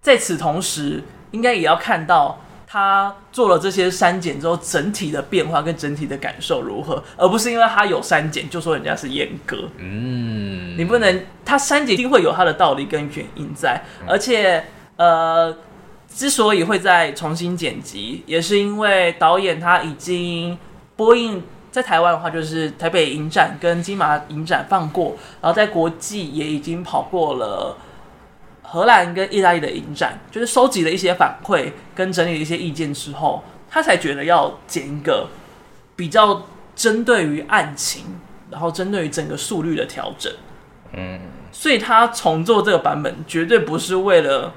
[0.00, 2.40] 在此同时，应该也要看到。
[2.74, 7.00] 他做了这些删减之后，整体的变化跟整体的感受如何？
[7.16, 9.68] 而不是因为他有删减就说人家是阉割。
[9.78, 13.80] 嗯，你不能，他删减一定会有他的道理跟原因在。
[14.08, 14.64] 而且，
[14.96, 15.56] 呃，
[16.08, 20.58] 之所以会再重新剪辑，也是因为导演他已经
[20.96, 27.76] 播映在台湾的话，就是台北影展跟金马影展放过，然后在国际也已经跑过了。
[28.74, 35.28] 荷兰跟意大利的影展，就是收集了一些反馈跟整理了一些意见之后，他才觉得要剪一个
[35.94, 36.42] 比较
[36.74, 38.04] 针对于案情，
[38.50, 40.32] 然后针对于整个速率的调整。
[40.92, 41.20] 嗯，
[41.52, 44.52] 所以他重做这个版本，绝对不是为了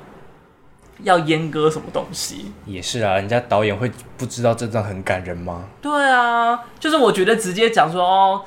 [1.04, 2.52] 要阉割什么东西。
[2.66, 5.66] 也是啊，人家导演会不知道这段很感人吗？
[5.80, 8.42] 对啊，就是我觉得直接讲说哦，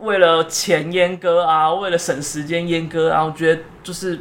[0.00, 4.18] 为了钱阉割啊，为了省时间阉割啊，我觉得就是。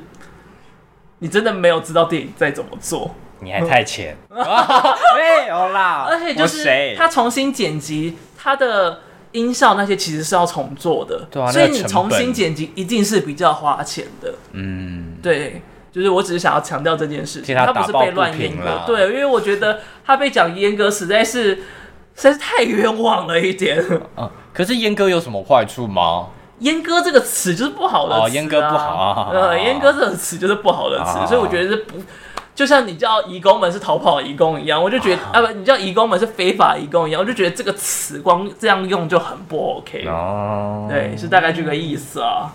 [1.19, 3.15] 你真的没有知道电影在怎么做？
[3.39, 6.07] 你还太浅， 没有啦。
[6.09, 9.01] 而且就是他重新剪辑，他的
[9.31, 14.33] 音效那些其实是要重做的，对啊，所以你重新剪辑一定是比较花钱的。
[14.53, 21.61] 嗯，对，就是我只是想要强调这件事情，他，他不是被乱阉割，对，因为我觉得他被讲阉割实在是实
[22.15, 23.77] 在是太冤枉了一点。
[24.15, 26.29] 啊，可是阉割有什么坏处吗？
[26.59, 32.01] 阉割这个词就是不好的词啊，阉割不好，呃，阉割这个词就是不好的词，所以我觉得是不，
[32.55, 42.51] 就像你叫移工们是逃跑移工一样，我就觉得啊不，你叫移工们是非法移工一样，我就觉得这个词光这样用就很不 OK 哦，对，是大概这个意思啊。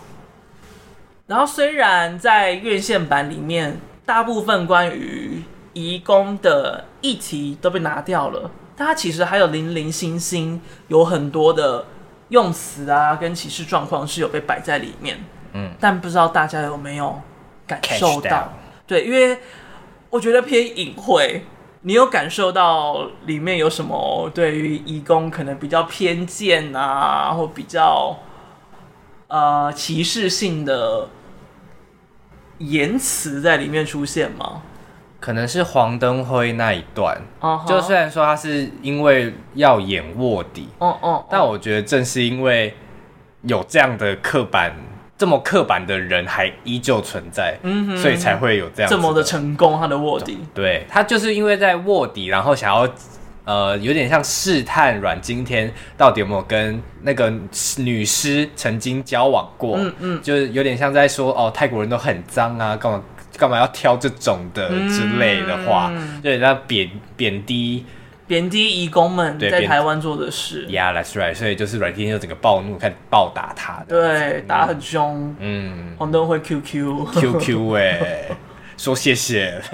[1.29, 11.85] 然后虽然在院线版里面，大部分关于移工的议题都被拿掉了，但它其实还有零零星星有很多的。
[12.33, 17.21] 用词啊，跟歧视状况是有被摆在里面，嗯，但不知道大家有没有
[17.67, 18.51] 感受到？
[18.87, 19.39] 对，因为
[20.09, 21.43] 我觉得偏隐晦，
[21.83, 28.19] 你有感受到里面有什么对于义工可能比较偏见啊，或比较
[29.29, 31.11] 呃歧视性的
[32.57, 34.63] 言辞在里面出现吗？
[35.23, 37.69] 可能是黄登辉那一段，uh huh.
[37.69, 41.25] 就虽然说他是因为要演卧底，uh uh uh.
[41.31, 42.75] 但我觉得正是因为
[43.43, 44.75] 有这样的刻板，
[45.17, 47.97] 这么刻板的人还依旧存在，uh.
[47.97, 49.79] 所以才会有这样这么的成功。
[49.79, 52.89] 他的卧底，对，他就是因为在卧底，然后想要
[53.45, 57.33] 呃有点像试探阮经天到底有没有跟那个
[57.77, 60.21] 女尸曾经交往过，嗯嗯、uh，huh.
[60.21, 63.01] 就是有点像在说哦泰国人都很脏啊，干嘛？
[63.43, 65.91] 干嘛要挑这种的之类的话？
[65.93, 67.85] 嗯、对，那贬贬低
[68.25, 70.65] 贬低移工们在台湾做的事。
[70.69, 71.35] Yeah，that's right。
[71.35, 73.85] 所以就是阮经天就整个暴怒，开始暴打他。
[73.89, 75.35] 对，打很凶。
[75.41, 78.29] 嗯，黄灯会 QQ QQ 哎，
[78.79, 79.61] 说谢谢。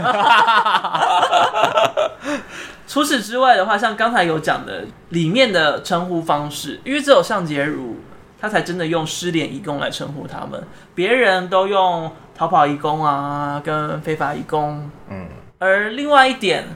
[2.87, 7.99] 除此之外的话，像刚才有讲的里面的称呼方式，因为只有上杰如
[8.41, 10.63] 他才真的用失联移工来称呼他们，
[10.95, 12.11] 别人都用。
[12.39, 15.27] 逃跑移工啊，跟非法移工，嗯，
[15.59, 16.69] 而另外一点，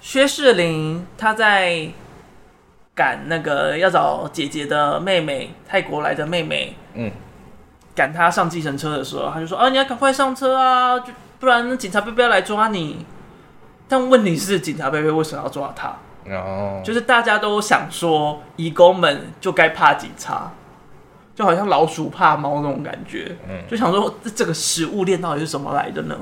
[0.00, 1.88] 薛世林他在
[2.94, 7.10] 赶那个要找姐姐的妹妹，泰国来的妹妹，嗯，
[7.92, 13.04] 赶她上计程车的时候，他就说啊，你要赶快上车啊，就不然警察贝贝要来抓你。
[13.88, 15.88] 但问题是，警察贝贝为什么要抓他？
[16.32, 20.52] 哦，就是大家都想说，移工们就该怕警察。
[21.40, 26.14] 就好像老鼠怕猫那种感觉，嗯，就想说这这个食物链到底是怎么来的呢？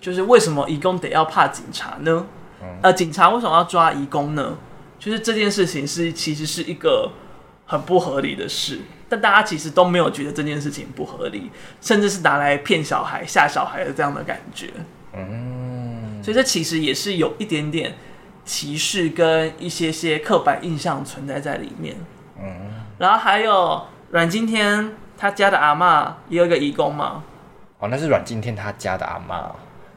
[0.00, 2.24] 就是为什么义工得要怕警察呢？
[2.62, 4.56] 嗯、呃，警察为什么要抓义工呢？
[4.96, 7.10] 就是这件事情是其实是一个
[7.66, 8.78] 很不合理的事，
[9.08, 14.70] 但大家其实都没有觉得这件事情不合理，甚至是拿来骗小孩、吓小孩的这样的感觉。
[15.14, 17.96] 嗯，所以这其实也是有一点点
[18.44, 21.96] 歧视跟一些些刻板印象存在在里面。
[22.38, 23.82] 嗯，然后还有。
[24.10, 27.22] 阮经天他家的阿妈也有一个义工吗？
[27.78, 29.50] 哦，那是阮经天他家的阿妈，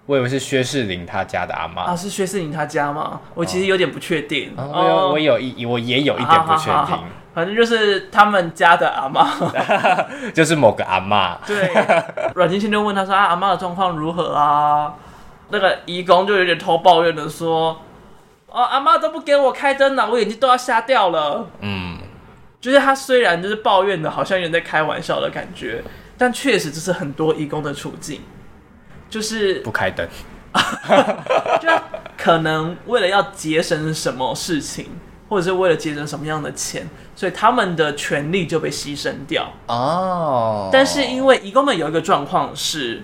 [0.06, 1.84] 我以为是薛世林他家的阿妈。
[1.84, 3.20] 啊，是薛世林他家吗？
[3.34, 4.54] 我其实有点不确定。
[4.56, 6.98] 哦，我有，我有一，我也有一点不确定。
[7.34, 9.28] 反正就是他们家的阿妈，
[10.32, 11.36] 就是某个阿妈。
[11.48, 11.72] 对，
[12.36, 14.94] 阮经天就问他说：“啊，阿妈的状况如何啊？”
[15.50, 17.82] 那个义工就有点偷抱怨的说
[18.48, 21.98] ：“哦，阿妈都不给我开灯了，我眼睛都要瞎掉了。”嗯。
[22.64, 25.84] 就是他虽然就是抱怨的，好像有人在开玩笑的感觉，
[26.18, 28.22] 但确实这是很多义工的处境，
[29.10, 30.08] 就是不开灯，
[31.60, 31.68] 就
[32.18, 34.86] 可能为了要节省什么事情，
[35.28, 40.70] 或者是为了节省什么样的钱，所以他们的权利就被牺牲掉哦。
[40.72, 43.02] 但是因为义工们有一个状况是，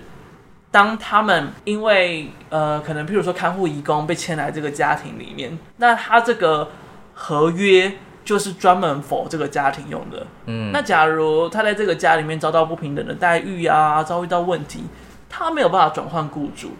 [0.70, 6.70] 当他们因为呃可能譬如说看护义工被迁来这个家庭里面，那他这个
[7.12, 7.92] 合约。
[8.30, 10.24] 就是专门 for 这个家庭用的。
[10.46, 14.84] 嗯，那假如他在这个家里面遭到不平等的待遇啊，遭遇到问题，
[15.28, 16.70] 他没有办法转换雇主。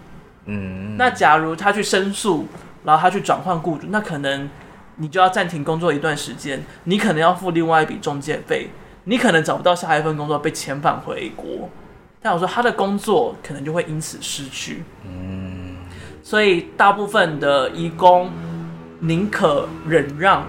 [0.44, 2.46] 嗯，那假如他去申诉，
[2.84, 4.48] 然后他去转换雇主，那可能
[4.98, 8.70] 你就要暂停工作一段时间，你可能要付另外一笔中介费，
[9.02, 11.68] 你可能找不到下一份工作，被遣返回国。
[12.22, 14.84] 但我说他的工作可能就会因此失去。
[15.04, 15.78] 嗯，
[16.22, 18.30] 所以大部分的移工
[19.00, 20.46] 宁可忍让。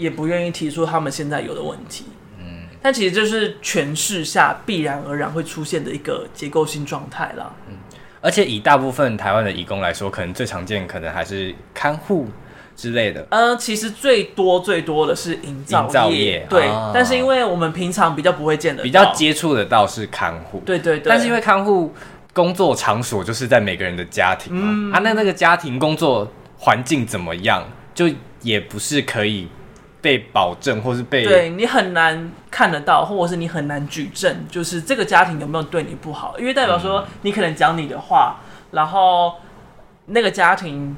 [0.00, 2.06] 也不愿意提出他们现在有的问题，
[2.38, 7.52] 嗯，但其实就是权势下必然而然会出现的一个结构性状态啦。
[7.68, 7.74] 嗯，
[8.22, 12.28] 而且以大部分台湾的义工来说，可能最常见可能还是看护
[12.74, 13.26] 之类的。
[13.30, 16.68] 呃，其实最多最多的是营造业，造業对。
[16.68, 21.10] 啊，但是因为我们平常比较不会见得到，比较接触得到是看护，对对对。
[21.10, 21.92] 但是因为看护
[22.32, 26.26] 工作场所就是在每个人的家庭嘛，嗯，啊，那那个家庭工作
[26.56, 28.08] 环境怎么样，就
[28.40, 29.46] 也不是可以。
[30.02, 39.34] 被保证，或是被对你很难看得到，或者是你很难举证，就是这个家庭有没有对你不好，因为代表说你可能讲你的话，嗯、然后
[40.06, 40.96] 那个家庭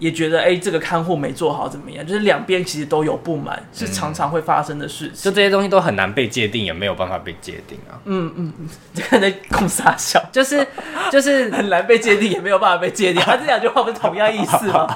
[0.00, 2.04] 也觉得哎、欸，这个看护没做好怎么样？
[2.04, 5.14] 就是两边其实都有不满，是常常会发生的事情。
[5.22, 8.00] 就这些东西都很难被界定，也没有办法被界定啊。
[8.06, 10.66] 嗯嗯嗯，这个在共杀小，就是
[11.12, 13.22] 就是 很难被界定，也没有办法被界定。
[13.22, 14.86] 他这两句话不是同样意思吗？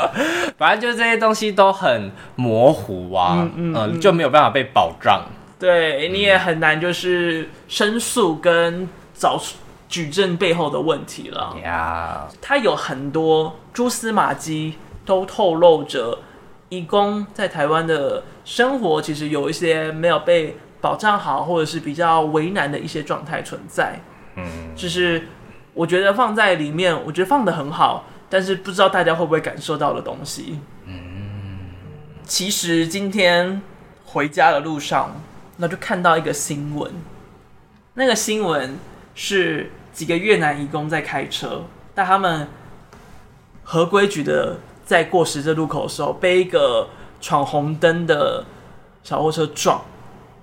[0.56, 5.24] 反正就是这些东西都很模糊啊，嗯就没有办法被保障。
[5.58, 9.40] 对，你也很难就是申诉跟找
[9.90, 12.28] 举证背后的问题了呀。
[12.40, 16.20] 他有很多蛛丝马迹，都透露着
[16.68, 24.00] 义工在台湾的生活，其实有一些没有被保障好，或者是比较为难的一些状态存在。
[24.36, 25.26] 嗯，就是
[25.74, 30.60] 我觉得放在里面，我觉得放的很好，但是不知道大家会不会感受到的东西。
[30.86, 31.58] 嗯，
[32.24, 33.60] 其实今天
[34.04, 35.20] 回家的路上，
[35.56, 36.92] 那就看到一个新闻，
[37.94, 38.78] 那个新闻
[39.16, 39.72] 是。
[39.92, 41.62] 几个越南移工在开车，
[41.94, 42.48] 但他们
[43.62, 46.88] 合规矩的在过十字路口的时候，被一个
[47.20, 48.44] 闯红灯的
[49.02, 49.82] 小货车撞，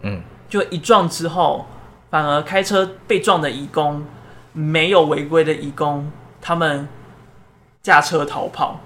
[0.02, 1.66] 嗯，就一撞之后，
[2.10, 4.06] 反而开车被撞的移工
[4.54, 6.88] 没有违规的移工，他们
[7.82, 8.80] 驾车逃跑，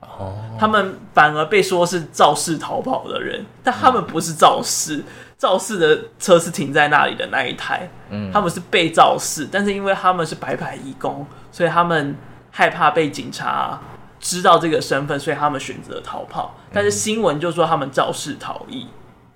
[0.00, 5.04] 哦，他们反而被说是肇事逃跑的人，但他们不是肇事。
[5.40, 12.14] 肇事的车是停在那里的那一台，嗯，他们是被肇事，但是因为他们是白牌义工，所以他们
[12.50, 13.80] 害怕被警察
[14.20, 16.54] 知道这个身份，所以他们选择逃跑。
[16.70, 18.86] 但是新闻就说他们肇事逃逸。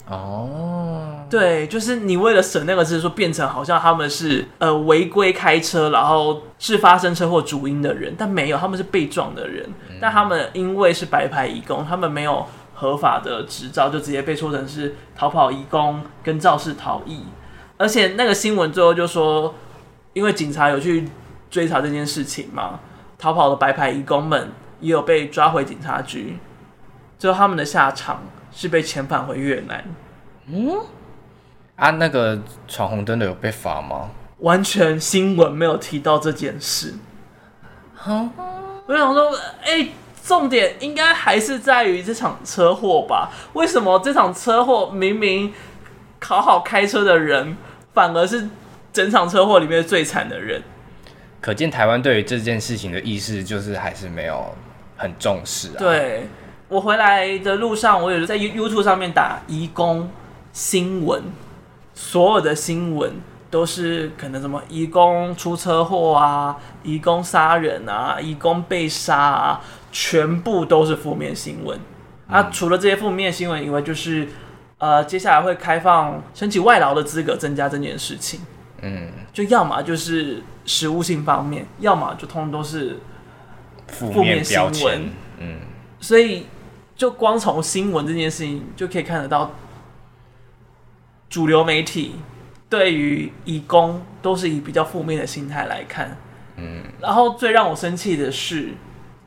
[0.07, 9.67] 哦，对，就是你为了省那个字，说变成好像他们是呃违规开车，然后是发生车祸主因的人，但没有，他们是被撞的人，
[9.99, 12.47] 但他们因为是白牌义工，他们没有。
[12.85, 17.25] 合法的执照就直接被说成是逃跑移工跟肇事逃逸，
[17.79, 19.55] 而且那个新闻最后就说，
[20.13, 21.09] 因为警察有去
[21.51, 22.81] 追查这件事情嘛，
[23.19, 26.39] 逃跑的白牌移工们也有被抓回警察局，
[27.19, 28.23] 最后他们的下场
[28.53, 29.83] 是被遣返回越南。
[30.49, 30.79] 嗯，
[31.77, 34.11] 啊，那个闯红灯的有被罚吗？
[34.41, 36.93] 完全新闻没有提到这件事。
[37.95, 38.29] 好，
[38.87, 39.31] 我想说，
[39.63, 39.89] 哎、欸。
[40.27, 43.31] 重点应该还是在于这场车祸吧？
[43.53, 45.53] 为什么这场车祸明明
[46.19, 47.55] 考好开车的人，
[47.93, 48.49] 反而是
[48.91, 50.63] 整场车祸里面最惨的人？
[51.43, 54.55] 可见台湾对于这件事情的意识就是还是没有
[54.97, 55.79] 很重视啊。
[55.79, 56.27] 对，
[56.69, 60.11] 我回来的路上，我有在 YouTube 上面打移工
[60.55, 61.23] 新闻，
[61.93, 63.13] 所有的新闻。
[63.55, 69.61] 都是可能什么移工出车祸啊，移工杀人啊，移工被杀啊，
[69.93, 71.79] 全部都是负面新闻。
[72.27, 74.27] 嗯、啊，除了这些负面新闻以外，就是
[74.79, 78.41] 呃，接下来会开放申请外劳的资格，增加这件事情。
[78.83, 82.99] 嗯，就要么就是实务性方面，要么就通通都是
[83.87, 85.11] 负面新闻。
[85.39, 85.61] 嗯，
[86.01, 86.49] 所以
[86.97, 89.53] 就光从新闻这件事情就可以看得到，
[91.31, 92.17] 主流媒体。
[92.75, 96.17] 对于移工都是以比较负面的心态来看，
[96.57, 98.71] 嗯，然后最让我生气的是，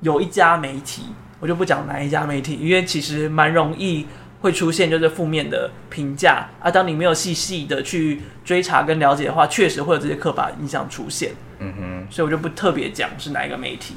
[0.02, 1.04] 有一家媒体，
[1.40, 4.06] 我就不讲哪一家媒体，因为其实蛮容易
[4.42, 6.70] 会出现就是负面的评价啊。
[6.70, 13.96] 当你没有细细的去追查跟了解的话，确实会有这些刻板印象出现，嗯哼，所以我就不特别讲是哪一个媒体，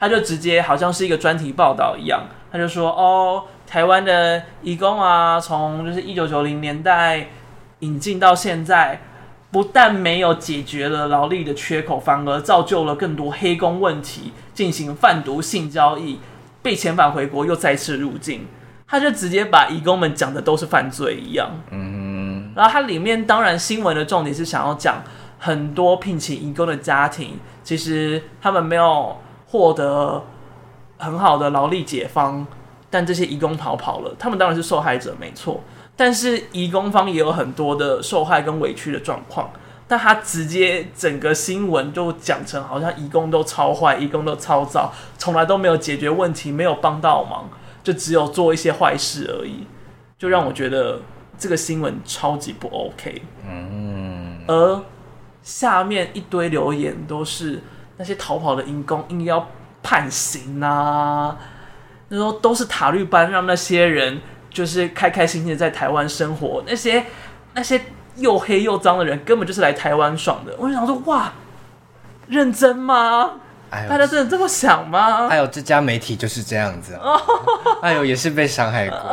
[0.00, 7.28] 他就直接好像是一个专题报道一样，他就说哦，台湾的移工啊，从就是一九九零年代。
[7.80, 9.00] 引进到现在，
[9.50, 16.18] 不但没有解决了劳力的缺口，反而造就了更多黑工问题，进行贩毒、性交易，
[16.60, 18.46] 被遣返回国又再次入境。
[18.86, 21.50] 他就直接把移工们讲的都是犯罪一样。
[21.70, 25.02] 嗯，然后它里面当然新闻的重点是想要讲
[25.38, 29.16] 很多聘请移工的家庭，其实他们没有
[29.46, 30.24] 获得
[30.96, 32.46] 很好的劳力解放，
[32.88, 35.60] 但这些移工逃跑了，他们当然是受害者，没错。
[35.98, 39.50] 但是移工方也有很多的受害跟委屈的状况，
[39.88, 47.50] 但他直接整个新闻就讲成好像移工都超坏，移工都超糟，从来都没有解决问题，没有帮到忙，
[47.82, 49.66] 就只有做一些坏事而已，
[50.16, 51.00] 就让我觉得
[51.36, 53.20] 这个新闻超级不 OK。
[53.44, 54.80] 嗯，而
[55.42, 57.60] 下面一堆留言都是
[57.96, 59.48] 那些逃跑的移工应该要
[59.82, 61.36] 判刑啊，
[62.08, 64.20] 那时候都是塔利班让那些人。
[64.50, 67.04] 就是开开心心的在台湾生活，那些
[67.54, 67.80] 那些
[68.16, 70.54] 又黑又脏的人，根本就是来台湾爽的。
[70.58, 71.32] 我就想说，哇，
[72.26, 73.32] 认真吗？
[73.70, 75.28] 哎呦，大家真的这么想吗？
[75.28, 77.20] 还有这家媒体就是这样子，啊，
[77.82, 78.96] 哎呦，也是被伤害过。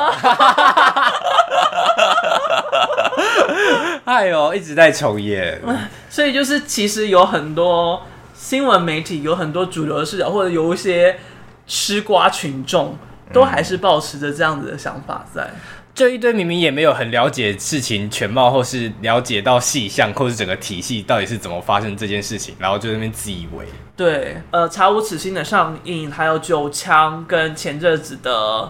[4.06, 5.62] 哎呦，一直在重演。
[6.10, 8.02] 所以就是，其实有很多
[8.34, 11.20] 新闻媒体，有很多主流的视角，或者有一些
[11.68, 12.98] 吃瓜群众
[13.34, 15.50] 都还是保持着这样子的想法在。
[15.94, 23.66] 这一堆明明也没有很了解事情全貌，或是了解到细项，或是整个体系到底是怎么发生这件事情，然后就在那边自以为。
[23.96, 28.64] 对，呃，《查无此心》的上映，还有《九枪》跟前阵子的《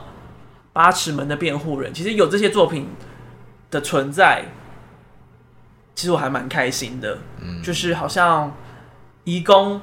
[0.71, 2.89] 八尺门的辩护人》，其实有这些作品
[3.71, 4.45] 的存在，
[5.95, 7.17] 其实我还蛮开心的。
[7.41, 8.55] 嗯，就是好像
[9.23, 9.81] 移工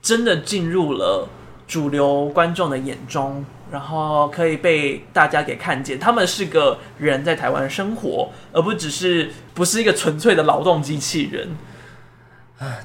[0.00, 1.28] 真的进入了
[1.68, 3.44] 主流观众的眼中。
[3.72, 11.48] 然后可以被大家给看见，他们是个人在台湾生活，而不只是不是一个纯粹的劳动机器人。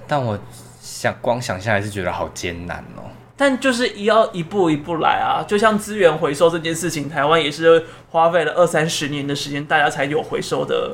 [0.07, 0.39] 但我
[0.79, 3.03] 想光想象还是觉得好艰难哦。
[3.35, 10.91] 但就是要一步一步来啊，就像资源回收这件事情，台湾也是花费了二三十年的时间，大家才有回收的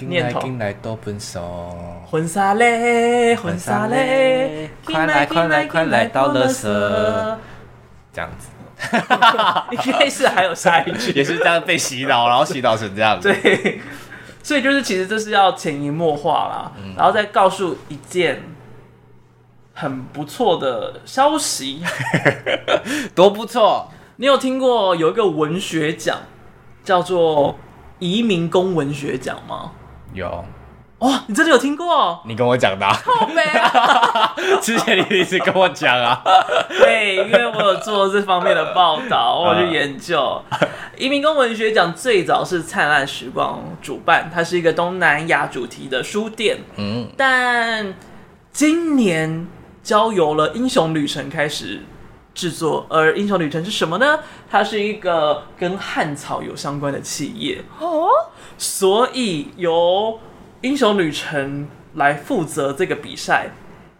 [0.00, 0.40] 念头。
[0.40, 1.76] 进来都分手，
[2.10, 6.62] 婚纱嘞，婚纱嘞，快来快来快来到垃圾，
[8.12, 8.48] 这样子。
[9.70, 13.32] 应该是还有下一句， 也是这样被洗脑，然后洗脑成这样子。
[13.32, 13.80] 对，
[14.42, 18.42] 所以就是其实这是要潜移默化啦，嗯、然后再告诉一件
[19.72, 21.82] 很不错的消息，
[23.14, 23.90] 多不错！
[24.16, 26.18] 你有听过有一个文学奖
[26.84, 27.58] 叫做
[27.98, 29.72] 移民工文学奖吗？
[30.12, 30.44] 有。
[31.04, 32.18] 哇、哦，你真的有听过？
[32.24, 32.92] 你跟我讲的、啊。
[33.04, 34.34] 好美啊！
[34.62, 36.22] 之前你一直跟我讲啊。
[36.70, 40.40] 对，因为我有做这方面的报道， 我去研究。
[40.96, 46.56] 移民工文学奖最早是灿烂时光主办，它是一个东南亚主题的书店。
[46.76, 47.06] 嗯。
[47.18, 47.94] 但
[48.50, 49.46] 今年
[49.82, 51.82] 交由了英雄旅程开始
[52.32, 54.20] 制作，而英雄旅程是什么呢？
[54.50, 57.62] 它是一个跟汉草有相关的企业。
[57.78, 58.08] 哦。
[58.56, 60.18] 所以由
[60.64, 63.50] 英雄旅程来负责这个比赛，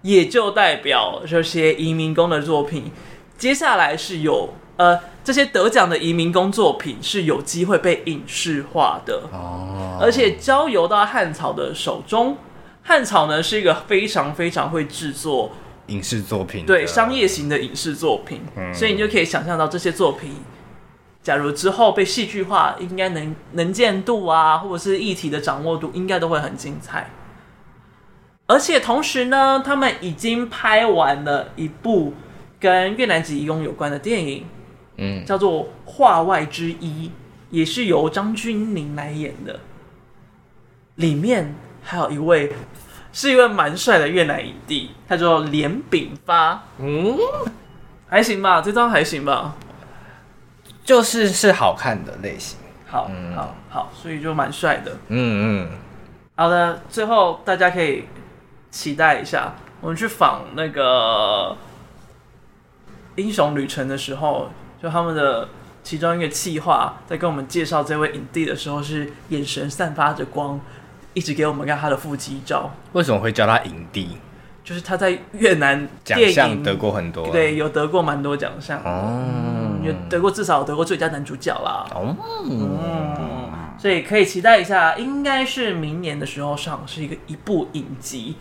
[0.01, 2.91] 也就代表这些移民工的作品，
[3.37, 9.25] 接下来是有呃这些得奖的移民工作品是有机会被影视化的。
[9.31, 12.39] 哦，而且交由到汉草的手中，
[12.83, 15.53] 汉草呢是一个非常非常会制作
[15.89, 20.31] 影视作品，对商业型的影视作品，嗯，所以你就可以想象到这些作品。
[21.25, 27.11] 假如之后被戏剧化，应该能能见度啊，或者是议题的掌握度，应该都会很精彩。
[28.47, 32.12] 而且同时呢，他们已经拍完了一部
[32.61, 34.45] 跟越南籍移工有关的电影，
[34.99, 37.09] 嗯，叫做《画外之一》，
[37.49, 39.59] 也是由张钧甯来演的。
[40.97, 42.53] 里面还有一位
[43.14, 46.62] 是一位蛮帅的越南影帝，他叫连炳发。
[46.79, 47.16] 嗯，
[48.07, 49.57] 还行吧，这张还行吧。
[50.85, 55.68] 就是是好看的类型，好，嗯、好，好，所以就蛮帅的，嗯嗯，
[56.37, 58.05] 好的，最后大家可以
[58.70, 61.57] 期待一下，我们去访那个
[63.16, 64.51] 英雄旅程的时候，
[64.82, 65.49] 就他们的
[65.82, 70.61] 其中一个企划在跟我们介绍这位影帝的时候，是眼神散发着光，
[71.14, 72.70] 一直给我们看他的腹肌照。
[72.93, 74.18] 为什么会叫他影帝？
[74.62, 79.54] 就是他在越南奖项得过很多，对，有得过蛮多奖项哦，
[79.85, 81.87] 有、嗯、得过至少得过最佳男主角啦。
[81.95, 82.16] 哦，
[82.49, 88.37] 嗯，所以可以期待一下，应该是明年的时候上是一个一部影集。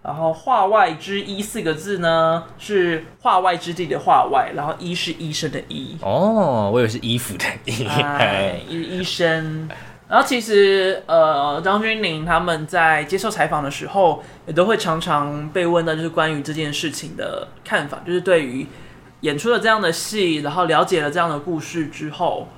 [0.00, 5.98] 然后“画外之医”四个字呢，是画外之地的画外，然后“医”是医生的“医”。
[6.00, 9.68] 哦，我以为是衣服的“衣”，哎，医医生。
[10.08, 18.66] 然后其实，呃，张钧甯他们在接受采访的时候，也都会常常被问到，就是关于这件事情的看法，就是对于
[19.20, 22.48] 演出了这样的戏，然后了解了这样的故事之后，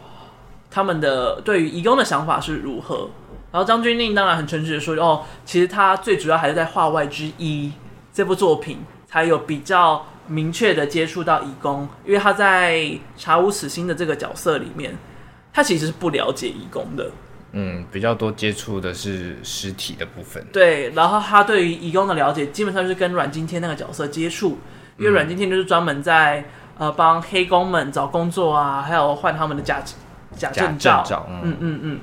[0.71, 3.11] 他们的对于义工的想法是如何。
[3.53, 7.67] 然后张钧甯当然很诚实的说，哦，其实他最主要还是在《画外之一》
[8.13, 12.75] 这部作品才有比较明确的接触到义工，因为他在
[13.17, 14.97] 《查无此心》的这个角色里面，
[15.53, 17.11] 他其实是不了解义工的。
[17.53, 20.47] 嗯，比较多接触的是实体的部分。
[20.53, 24.59] 对，然后他对于义工的了解，基本上就是跟阮经天那个角色接触，
[25.01, 26.45] 因为阮经天就是专门在
[26.79, 29.83] 呃帮黑工们找工作啊，还有换他们的假
[30.37, 31.03] 假证照。
[31.03, 32.01] 照嗯嗯嗯，嗯，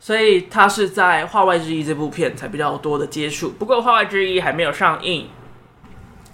[0.00, 3.50] 所以他是在《画外之一》这部片才比较多的接触。
[3.50, 5.28] 不过《画外之一》还没有上映，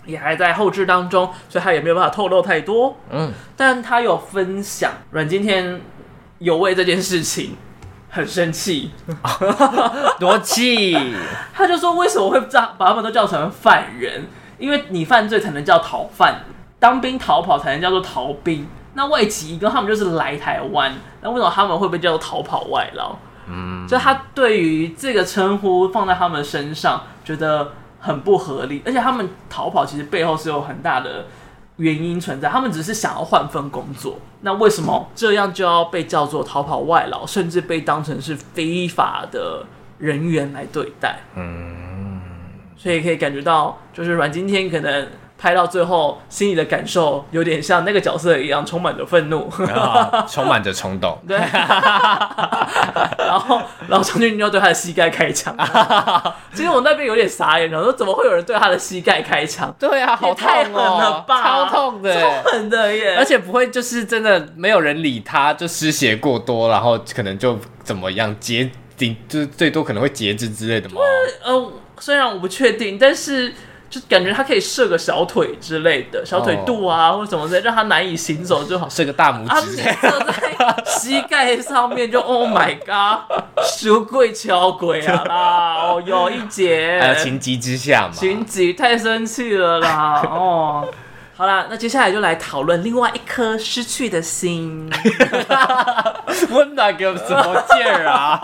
[0.06, 2.96] 也还在后置当中，所以他也没有办法透露太多。
[3.10, 5.80] 嗯，但他有分享阮经天
[6.38, 7.56] 有为这件事情。
[8.10, 8.90] 很生气，
[10.18, 10.96] 多气！
[11.52, 14.24] 他就说：“为什么会叫把他们都叫成犯人？
[14.58, 16.40] 因为你犯罪才能叫逃犯，
[16.78, 18.66] 当兵逃跑才能叫做逃兵。
[18.94, 20.92] 那外籍移工他们就是来台湾，
[21.22, 23.14] 那为什么他们会被叫做逃跑外劳？
[23.46, 31.26] 嗯，就他对于这个称呼放在他们身上觉得很不合理，而且他们逃跑其实背后是有很大的
[31.76, 34.18] 原因存在，他们只是想要换份工作。
[34.40, 39.64] 那为什么这样就要被叫做逃跑外劳，甚至被当成是非法的
[39.98, 41.20] 人员来对待？
[41.36, 41.87] 嗯，
[42.78, 45.06] 所以可以感觉到，就是阮经天可能。
[45.40, 51.16] 拍到最后，心里的感受有点像那个角色一样，充满着愤怒，哦、充满着冲动。
[51.28, 51.48] 对，然
[53.38, 55.56] 后，然后张钧甯就对他的膝盖开枪。
[56.52, 59.72] 其实我那边有点傻眼，然后说怎么会有人对他的膝盖开枪？
[59.78, 63.14] 对啊，好痛哦，太狠了吧，超痛的，超狠的耶！
[63.16, 70.96] 而且不会就是真的没有人理他，就失血过多，然后可能就怎么样截顶，就是最多可能会截肢之类的吗？
[71.44, 71.70] 呃，
[72.00, 73.52] 虽然我不确定，但是。
[73.90, 78.86] 就感觉他可以射个小腿之类的，小腿肚啊，哦、或者什么的，让他难以行走就好。
[78.86, 85.74] 射个大拇指，射在膝盖上面就 Oh my God，书柜敲鬼啊啦！
[85.84, 90.20] 哦，有一节，还有情急之下嘛，情急太生气了啦！
[90.28, 90.86] 哦，
[91.34, 94.92] 好啦，那接下来就来讨论另外一颗失去的心。
[96.52, 98.38] 温暖给我们什么劲儿啊？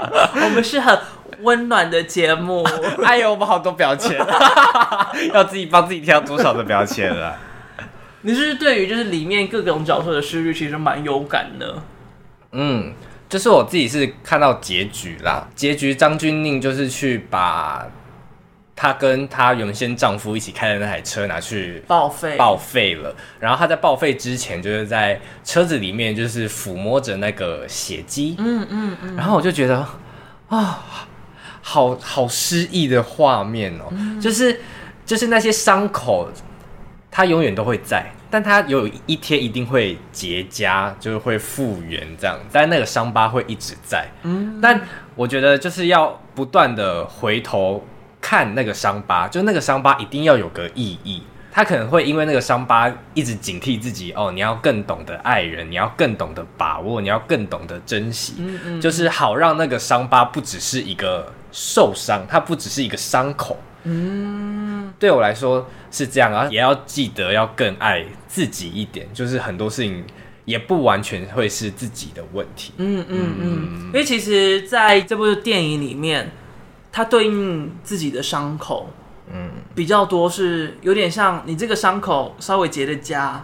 [0.42, 0.98] 我们是很。
[1.40, 2.66] 温暖的节目，
[3.04, 4.18] 哎呦，我们好多标签，
[5.32, 7.36] 要自己帮自己挑多少的标签了？
[8.22, 11.82] 你是不是对于就是里面各种角色的失去其实蛮有感的？
[12.52, 12.92] 嗯，
[13.28, 17.86] 就是我自己是看到结局啦，结局张钧甯就是去把
[18.74, 23.14] 她跟她原先丈夫一起开的那台车拿去报废，报废了。
[23.38, 29.86] 然后她在报废之前，就是在车子里面就是抚摸着那个血迹，嗯嗯嗯，然后我就觉得
[30.48, 30.82] 啊。
[31.68, 34.58] 好好诗意的画面哦，嗯、就是
[35.04, 36.30] 就是那些伤口，
[37.10, 44.08] 它永远都会在，但它有一天一定会结痂，就是会复原这样，但那个伤疤会一直在。
[44.22, 44.80] 嗯，但
[45.14, 47.84] 我觉得就是要不断的回头
[48.18, 51.22] 看那个伤疤，就那个伤疤一定要有个意义。
[51.50, 63.56] 他可能会因为那个伤疤一直警惕自己哦，你要更懂得爱人，你要更懂得把握，你要更懂得珍惜，嗯嗯，就是好让那个伤疤不只是一个受伤，它不只是一个伤口。
[63.84, 70.04] 嗯，对我来说是这样啊，也要记得要更爱自己一点，就是很多事情
[70.44, 72.72] 也不完全会是自己的问题。
[72.76, 76.30] 嗯嗯嗯，因为其实在这部电影里面，
[76.90, 78.90] 它对应自己的伤口。
[79.30, 83.34] 嗯，比较多是有点像你这个伤口稍微结的痂，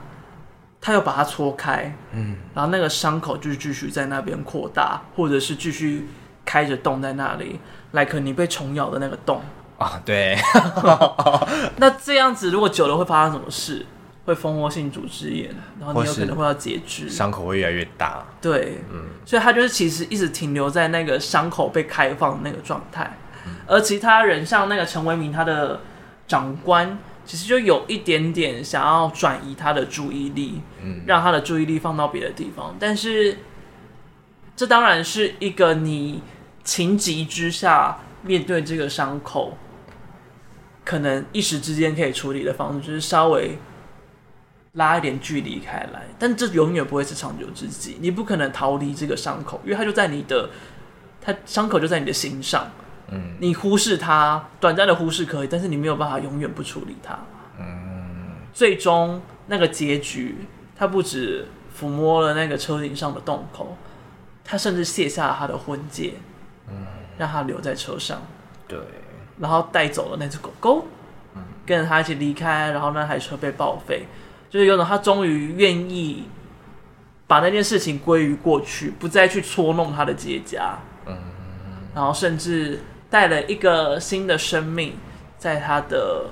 [0.81, 6.07] 他又把它搓开，嗯，然后那个伤口就是继续在那边扩大，或者是继续
[6.45, 7.59] 开着洞在那里
[7.93, 9.41] ，like 你被虫咬的那个洞。
[9.79, 10.37] 啊，对，
[11.79, 13.85] 那这样子如果久了会发生什么事？
[14.25, 23.19] 会蜂窝性组织炎，然后你有可能会要截肢，伤口会越来越大，对，嗯，所以他就是其实一直停留在那个伤口被开放的那个状态。
[23.67, 25.79] 而其他人像那个陈为民，他的
[26.27, 32.75] 长官其实就有一点点想要转移他的注意力，嗯，让他的注意力放到别的地方。
[32.81, 33.37] 但是，
[34.57, 36.23] 这当然是一个你
[36.65, 39.57] 情急之下面对这个伤口，
[40.85, 43.59] 可能一时之间可以处理的方式，就是稍微
[44.73, 46.03] 拉一点距离开来。
[46.19, 50.51] 但这永远不会是长久之计，你不可能逃离这个伤口，因为它就在你的，
[51.21, 52.71] 它伤口就在你的心上。
[53.09, 57.19] 嗯，你忽视它，短暂的忽视可以，但是你没有办法永远不处理它。
[57.59, 60.35] 嗯，最终那个结局，
[60.75, 61.47] 他不止
[61.79, 63.77] 抚摸了那个车顶上的洞口，
[64.43, 66.15] 他甚至卸下了他的婚戒，
[66.69, 66.87] 嗯，
[67.19, 68.23] 让他留在车上。
[68.67, 68.79] 对，
[69.39, 70.87] 然后带走了那只狗狗，
[71.35, 74.07] 嗯，跟着他一起离开，然后那台车被报废，
[74.51, 76.29] 就是有种他终于愿意
[77.27, 80.75] 把那件事情归于过去，不再去戳弄他的结痂。
[81.07, 81.17] 嗯，
[81.95, 82.81] 然后甚至。
[83.11, 84.97] 带了一个新的生命，
[85.39, 86.25] 在他的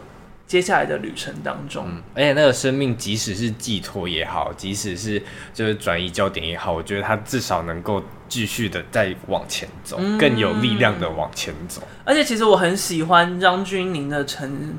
[0.52, 5.22] 接下来的旅程当中，嗯，而且那个生命，即使是寄托也好，即使是
[5.54, 11.80] 就是转移焦点也好，我觉得他至少能够继续的再往前走，嗯，更有力量的往前走。
[12.04, 14.76] 而且，其实我很喜欢张钧甯的呈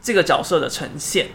[0.00, 1.26] 这个角色的呈现，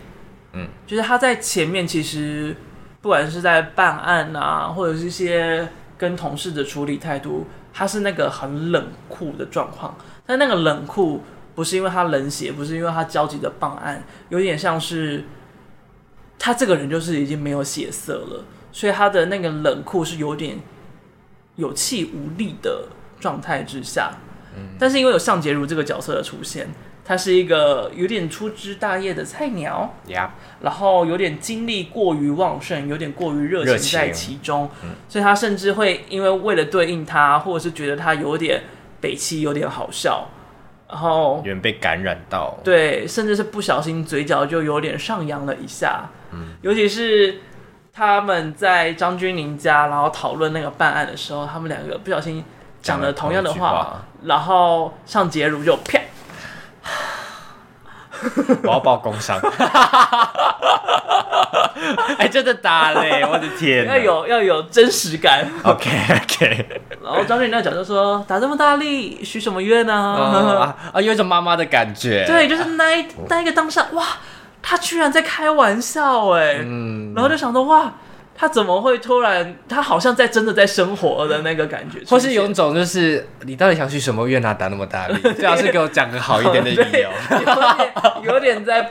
[0.54, 2.56] 嗯，就是他在前面其实
[3.00, 7.46] 不管是在办案啊，或者是一些跟同事的处理态度。
[7.74, 9.96] 他是那个很冷酷的状况，
[10.26, 11.22] 但那个冷酷
[11.56, 15.26] 不是因为他冷血，不是因为他焦急的办案，有点像是
[16.38, 20.58] 他这个人就是已经没有血色了，所以他的那个冷酷是有点
[21.56, 22.88] 有气无力的
[23.20, 24.12] 状态之下。
[24.56, 26.70] 嗯，但是因为有向杰如这个角色的出现。
[27.04, 30.30] 他是一个有点粗枝大叶的菜鸟，Yeah.
[30.62, 38.64] 然后有点精力过于旺盛，有点过于热情在其中，嗯、所以他甚至会因为为了对应他，或者是觉得他有点
[39.02, 40.30] 北七，有点好笑，
[40.92, 46.10] 然后有人被感染到，对，甚至是不小心嘴角就有点上扬了一下。
[46.34, 47.40] 嗯，尤其是
[47.94, 52.44] 他们在张君宁家，然后讨论那个办案的时候，他们两个不小心
[52.82, 54.06] 讲了同样的话，话。
[54.26, 55.98] 然后尚洁如就啪，
[58.64, 59.40] 我要报工伤。
[62.18, 63.26] 哎，真的打嘞！
[63.26, 65.46] 我的天， 要有要有真实感。
[65.64, 65.90] OK
[66.24, 66.82] OK。
[67.04, 69.94] 然后张钧甯那讲就说：“打这么大力，许什么愿呢？
[69.94, 74.06] 啊，啊，有一种妈妈的感觉。”对，就是那一那一个当下，哇，
[74.62, 76.60] 他居然在开玩笑哎！
[76.62, 77.92] 嗯，然后就想说哇。
[78.42, 79.56] 他怎么会突然？
[79.70, 84.52] 他好像在真的在生活的那个感觉，或是有一种就是你到底想去什么院啊？
[84.52, 87.12] 打那么大力， 最好是给我讲个好一点的理由。
[88.26, 88.90] 有点在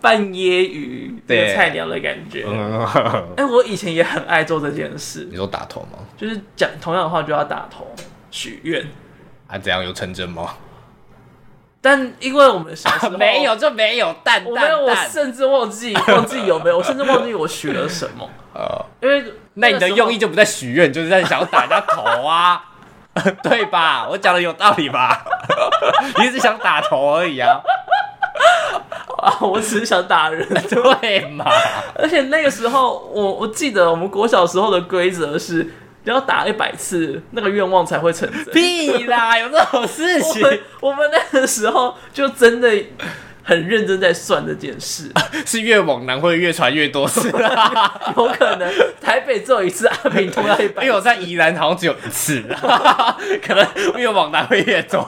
[0.00, 2.46] 半揶揄对菜鸟的感觉。
[3.36, 5.28] 哎，我以前也很爱做这件事。
[5.30, 5.98] 你说打头吗？
[6.16, 7.86] 就是讲同样的话就要打头
[8.30, 8.82] 许愿。
[9.46, 10.54] 啊，怎样有成真吗？
[11.86, 18.28] 但因为我们小时候、啊、没有就没有，蛋我没有，我甚至忘记 忘记有没有，我甚至忘记我许了什么。
[18.54, 19.24] 呃，因为
[19.54, 22.60] 那你的用意就不在许愿，就是在想要打人家头啊，
[23.40, 24.08] 对吧？
[24.10, 25.24] 我讲的有道理吧？
[26.18, 27.60] 你只想打头而已啊！
[29.18, 31.44] 啊，我只是想打人，对嘛？
[31.94, 35.70] 而且那个时候，我我记得我们国小时候的规则是。
[36.12, 38.54] 要打一百次，那个愿望才会成真。
[38.54, 40.42] 屁啦， 有这种事情？
[40.80, 42.70] 我，我们那个时候就真的
[43.42, 45.10] 很认真在算这件事。
[45.44, 47.28] 是越往南会越传越多次
[48.16, 50.84] 有可能台北只有一次，阿平通要一百。
[50.84, 52.42] 因为我在宜兰好像只有一次，
[53.42, 55.06] 可能越往南会越多，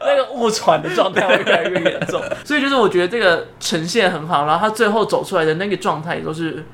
[0.00, 2.22] 那个误传的状态会越来越严重。
[2.44, 6.64] 所以就是我觉得这个呈现很好，然后他最后走出来的那个状态也都是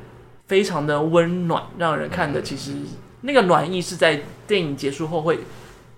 [0.48, 2.72] 非常的温暖，让人看的其实。
[3.22, 5.38] 那个暖意是在电影结束后会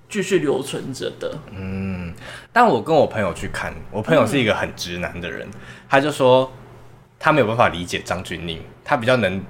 [0.09, 1.39] 继续留存着的。
[1.57, 2.13] 嗯，
[2.53, 5.53] 但我跟我朋友去看，我朋友是一个很直男的人，嗯、
[5.89, 6.53] 他就说
[7.19, 9.41] 他没有办法理解张钧甯，他比较能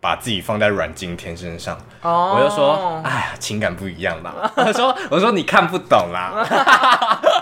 [0.00, 1.78] 把自己放在阮经天身上。
[2.02, 4.52] 哦，我就说，哎呀，情感不一样啦。
[4.56, 6.46] 我说，我说你看不懂啦。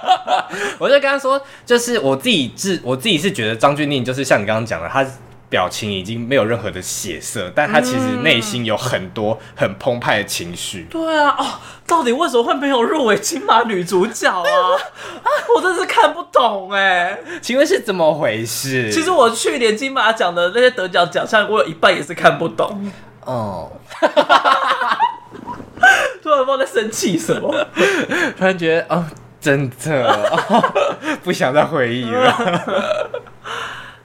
[0.78, 5.06] 我就跟他说，就是我自己自，我自己是觉得张钧甯就是像你刚刚讲的，他。
[5.51, 10.86] 表情已经没有任何的血色，但他其实内心有很多很澎湃的情绪。
[10.88, 11.44] 对啊，哦，
[11.86, 14.46] 到底为什么会没有入围金马女主角啊？
[15.22, 17.18] 啊，我真是看不懂哎！
[17.42, 18.92] 请问是怎么回事？
[18.92, 22.90] 其实我去年金马奖的那些得奖奖项，我有一半也是看不懂。
[23.24, 23.72] 哦，
[26.22, 27.53] 突然不知道在生气什么，
[28.38, 29.05] 突然觉得哦，
[29.40, 30.64] 真的、哦、
[31.24, 33.11] 不想再回忆了。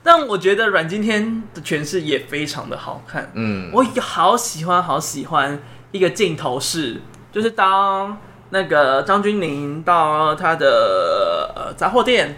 [0.06, 5.60] 但我觉得阮经天的诠释也非常的好看，嗯，我好喜欢好喜欢
[5.92, 7.02] 一个镜头是，
[7.32, 8.16] 就是当
[8.52, 12.38] 那个张钧甯到他的呃杂货店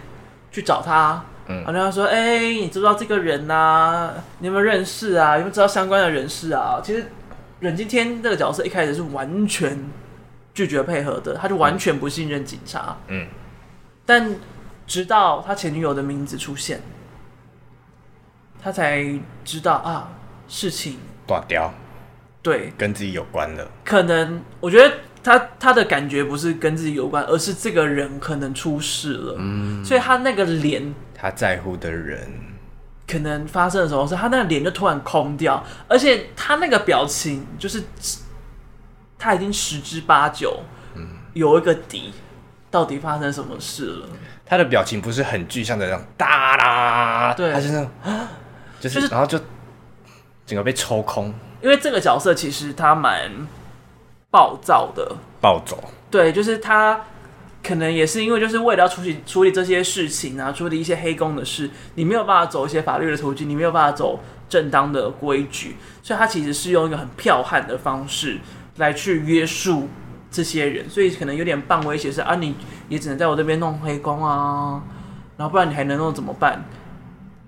[0.50, 4.14] 去找他，嗯，然后他说，哎、欸，你知不知道这个人啊？
[4.38, 5.34] 你有没有认识啊？
[5.34, 6.80] 有没有知道相关的人士啊？
[6.82, 7.06] 其实
[7.60, 9.78] 阮经天这个角色一开始是完全
[10.54, 13.26] 拒绝配合的，他就完全不信任警察，嗯，
[14.06, 14.36] 但
[14.86, 16.80] 直到他前女友的名字出现。
[18.60, 19.04] 他才
[19.44, 20.10] 知道啊，
[20.48, 21.72] 事情断掉，
[22.42, 23.66] 对，跟自己有关的。
[23.84, 29.36] 可能我觉得他他的感觉不是跟自己有关，而是这个人可能出事了。
[29.38, 32.28] 嗯，所以他那个脸，他在乎的人，
[33.06, 37.82] 可能发生了什么事他那个脸就突然空掉，而且他那个表情就是
[39.18, 40.62] 他已经十之八九，
[40.94, 42.12] 嗯，有一个底，
[42.70, 44.08] 到底发生什么事了？
[44.46, 47.90] 他的表情不是很具象的那种哒啦，对，他是那种。
[48.80, 49.38] 就是，就是、然后就
[50.46, 53.30] 整个被抽空，因为这个角色其实他蛮
[54.30, 55.82] 暴躁的，暴走。
[56.10, 57.04] 对，就是他
[57.62, 68.38] 可能也是因为就是为了要处理处理这些事情啊，处理一些黑工的事，你没有办法走一些法律的途径，你没有办法走正当的规矩，所以他其实是用一个很剽悍的方式
[68.76, 69.88] 来去约束
[70.30, 72.54] 这些人，所以可能有点半威胁是啊，你
[72.88, 74.82] 也只能在我这边弄黑工啊，
[75.36, 76.64] 然后不然你还能弄怎么办？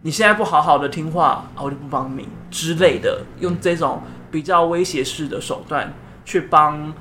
[0.02, 5.92] 你现在不好好的听话，我就不帮你之类的，用这种比较威胁式的手段
[6.24, 6.92] 去帮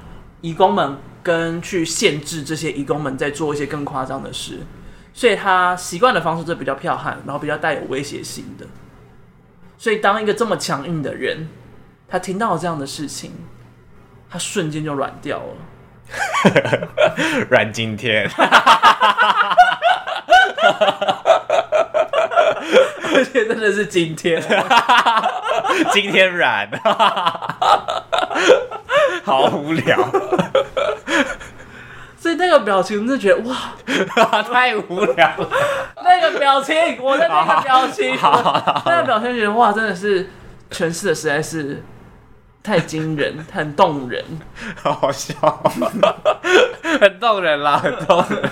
[0.41, 4.60] 义工们，跟去限制这些义工们在做一些更夸张的事，
[5.14, 8.66] 所以他习惯的方式是比较剽悍，然后比较带有威胁性的。
[9.78, 11.47] 所以当一个这么强硬的人，
[12.08, 13.32] 他听到这样的事情，
[14.30, 15.56] 他瞬间就软掉了，
[17.50, 18.30] 软今天。
[23.20, 24.41] 而 且真的是今天，
[25.91, 26.70] 今天染，
[29.26, 29.97] 好无聊。
[32.17, 33.74] 所以那个表情，就觉得哇，
[34.43, 35.49] 太无聊了。
[36.03, 38.17] 那个表情，我的那个表情，
[38.86, 40.30] 那个表情，觉得哇，真的是
[40.72, 41.84] 诠释的实在是
[42.63, 44.24] 太惊人，很动人，
[44.82, 45.34] 好好笑，
[46.99, 48.49] 很动人啦，很动人。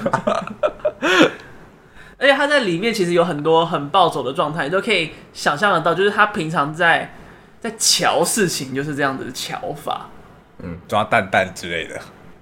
[2.19, 7.13] 而且他在里面其实有很多很暴走的状态，你都可以想象得到，就是他平常在
[7.59, 10.09] 在瞧事情就是这样子的瞧法，
[10.59, 11.99] 嗯，抓蛋蛋之类的。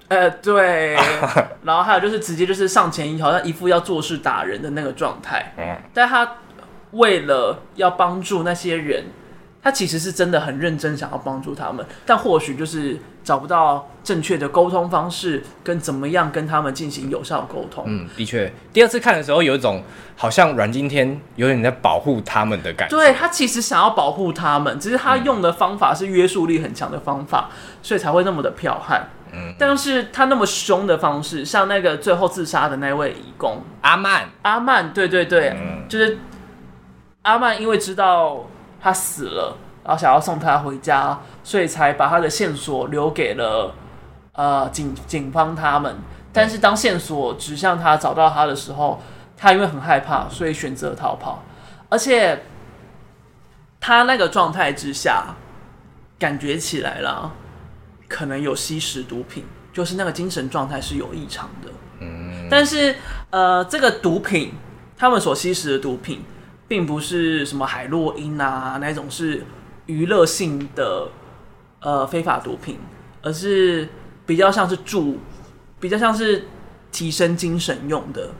[0.08, 0.96] 呃，对，
[1.64, 5.52] 然后还有就是直接就是上前一，好像一副要做事打人的那个状态。
[5.58, 6.36] 嗯，但他
[6.92, 9.04] 为了要帮助那些人，
[9.66, 17.82] 他其实是真的很认真想要帮助他们，但或许就是找不到正确的沟通方式，跟怎么样跟他们进行有效沟通。
[17.88, 19.82] 嗯，的确，第二次看的时候有一种
[20.14, 22.96] 好像阮经天有点在保护他们的感觉。
[22.96, 29.08] 对，他其实想要保护他们，只是他用的方法是约束力很强的方法，嗯，所以才会那么的剽悍。
[29.32, 36.20] 嗯但是他那么凶的方式，像那个最后自杀的那位义工阿曼，阿曼，对对对，嗯、就是
[37.22, 38.48] 阿曼，因为知道
[38.86, 43.74] 他死了，然后想要送他回家，所以才把他的线索留给了
[44.30, 45.96] 呃警警方他们。
[46.32, 49.02] 但是当线索指向他找到他的时候，
[49.36, 51.42] 他因为很害怕，所以选择逃跑。
[51.88, 52.44] 而且
[53.80, 55.34] 他那个状态之下，
[56.16, 57.32] 感觉起来了。
[58.06, 61.68] 可能有吸食毒品，就是那个精神状态是有异常的。
[61.98, 62.94] 嗯，但是
[63.30, 64.54] 呃，这个毒品
[64.96, 66.22] 他们所吸食的毒品，
[66.68, 69.44] 并不是什么海洛因啊那种是
[69.86, 71.08] 娱乐性的
[71.80, 72.78] 呃非法毒品，
[73.22, 73.88] 而是
[74.24, 75.18] 比较像是助，
[75.78, 76.46] 比较像是
[76.90, 78.30] 提升精神用的。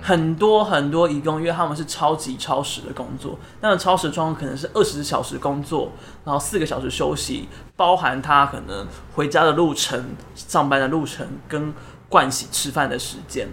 [0.00, 5.90] 很多很多义工，因为他们是超级超时的工作，那个超时状况可能是二十小时工作，
[6.24, 11.74] 然后四个小时休息，包含他可能回家的路程、上班的路程跟
[12.08, 13.48] 盥洗、吃饭的时间，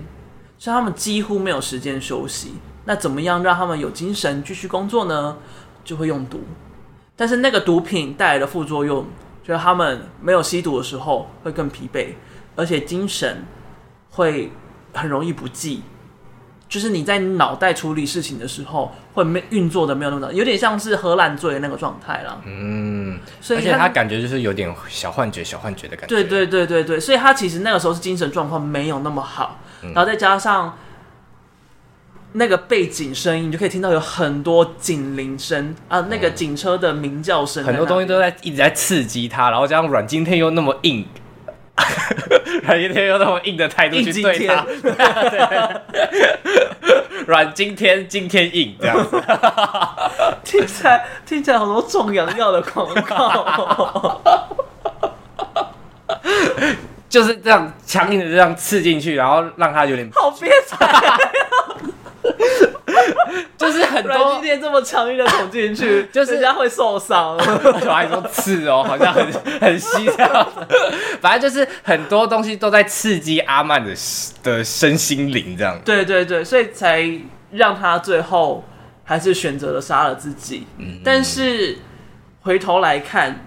[0.60, 2.54] 所以他们几乎没有时间休息。
[2.86, 5.38] 那怎么样让他们有精神继续工作呢？
[5.84, 6.42] 就会用毒，
[7.16, 9.06] 但是那个毒品带来的副作用，
[9.44, 12.16] 就是他们没有吸毒的时候会更疲惫，
[12.56, 13.46] 而且精神
[14.10, 14.52] 会
[14.94, 15.84] 很容易不济。
[16.68, 22.42] 就是你在脑袋处理事情的时候，会没运作的没有那么，有点像是荷兰醉的那个状态了。
[22.48, 26.16] 嗯，所以而且他感觉就是有点小幻觉、小幻觉的感觉。
[26.16, 30.76] 对对对对对，所以他其实那个时候是精神状况没有那么好，嗯、然后再加上
[32.38, 41.06] 那个背景声音，你就可以听到有很多警铃声啊，那个警车的鸣叫声，很多东西都在一直在刺激他，然后加上阮经天又那么硬。
[42.64, 44.66] 阮经天用那么硬的态度去对他，
[47.28, 48.98] 阮今天今天硬这样。
[49.06, 49.22] 子，
[50.44, 54.22] 听起来听起来好多壮阳药的广告，
[57.10, 60.90] 就是这样强硬的这样刺进去，然后让他有点好憋惨。
[63.58, 67.36] 就是很多今天这么强硬的捅进去， 就是人家会受伤。
[67.38, 70.48] 我还说刺哦，好像很很稀这样。
[71.22, 73.94] 反正就是很多东西都在刺激阿曼的
[74.44, 75.80] 的身心灵这样。
[75.84, 77.10] 对对对，所以才
[77.52, 78.64] 让他最后
[79.04, 80.68] 还是选择了杀了自己。
[80.78, 81.78] 嗯，但是
[82.42, 83.46] 回头来看，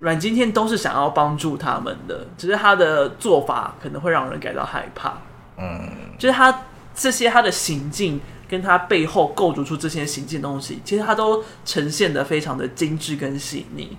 [0.00, 5.14] 阮经天都是想要帮助他们的，只是他的做法可能会让人感到害怕。
[5.58, 5.88] 嗯，
[6.18, 6.62] 就是他
[6.96, 8.20] 这些他的行径。
[8.48, 13.96] 跟他背后构筑出这些行进东西，其实他都呈现的非常的精致跟细腻，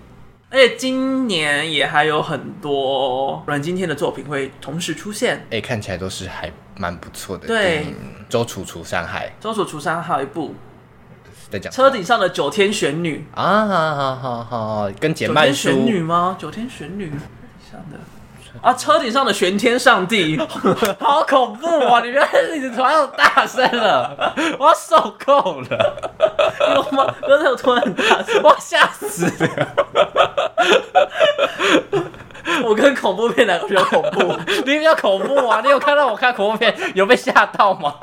[0.49, 7.45] 而且今年也还有很多阮经天的作品会同时出现，哎、欸，看起来都是还蛮不错的。
[7.45, 7.87] 对，
[8.29, 10.55] 周楚除三害，周楚除三害还有一部
[11.49, 16.37] 在讲车顶上的九天玄女啊，好好好好，跟简嫚书玄女吗？
[16.39, 17.11] 九天玄女
[17.69, 17.99] 想的。
[18.61, 18.73] 啊！
[18.73, 20.39] 车顶上的玄天上帝，
[20.99, 22.01] 好恐怖啊！
[22.01, 25.95] 你不要一直突然又大声了，我要受够了。
[26.75, 27.05] 有吗？
[27.27, 29.67] 刚才我突然很大声，我吓死了。
[32.63, 34.37] 我跟恐怖片哪个比较恐怖？
[34.47, 35.61] 你比较恐怖啊！
[35.63, 37.93] 你有看到我看恐怖片有被吓到吗？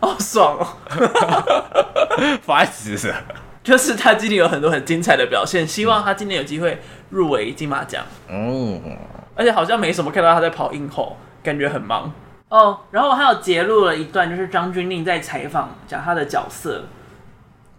[0.00, 0.66] 好爽哦！
[2.42, 3.14] 烦死了。
[3.68, 8.02] 就是他今年有很多很精彩的表现，希望他今年有机会入围金马奖。
[8.26, 8.80] 嗯，
[9.36, 12.10] 而且好像没什么看到他在跑映后，感觉很忙
[12.48, 12.78] 哦。
[12.92, 16.84] 然后还有截录了一段，就是张钧甯在采访讲他的角色，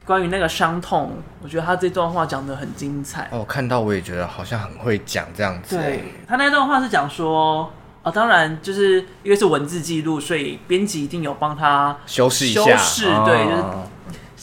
[0.06, 1.12] 关于那个伤痛，
[1.42, 3.28] 我觉得他这段话讲的很精彩。
[3.32, 5.76] 哦，看到我也觉得好像很会讲这样子。
[5.76, 7.74] 对，他那段话是讲说，
[8.04, 13.64] 哦，当然就是因为是文字记录，所以编辑一定有帮他修饰一下，修饰，对，就是。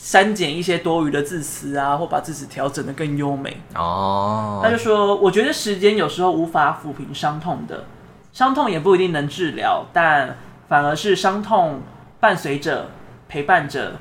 [0.07, 3.61] 删减一些多余的字词啊，或把字词调整的更优美。
[3.75, 7.87] 哦，他就说：“我觉得时间有时候无法抚平伤痛的，
[8.33, 10.37] 伤痛也不一定能治疗，但
[10.69, 11.81] 反而是伤痛
[12.21, 12.91] 伴随着、
[13.29, 13.95] 陪伴着。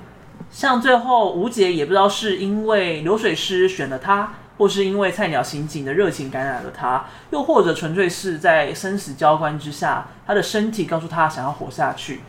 [0.51, 12.21] 像最后吴杰也不知道是因为流水师选了他。”或是因为菜鸟刑警的热情感染了他，又或者纯粹是在生死交关之下，他的身体告诉他想要活下去。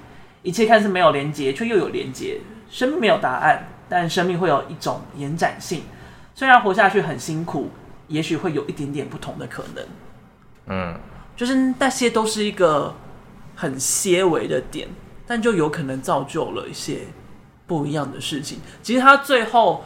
[0.43, 2.41] 一切看似没有连结，却又有连结。
[2.71, 5.83] 生命没有答案，但生命会有一种延展性。
[6.35, 7.71] 虽然活下去很辛苦，
[8.09, 9.85] 也许会有一点点不同的可能。
[10.67, 10.99] 嗯，
[11.37, 12.95] 就是那些都是一个
[13.55, 14.89] 很些微的点，
[15.27, 17.03] 但就有可能造就了一些
[17.67, 18.61] 不一样的事情。
[18.83, 19.85] 其实他最后。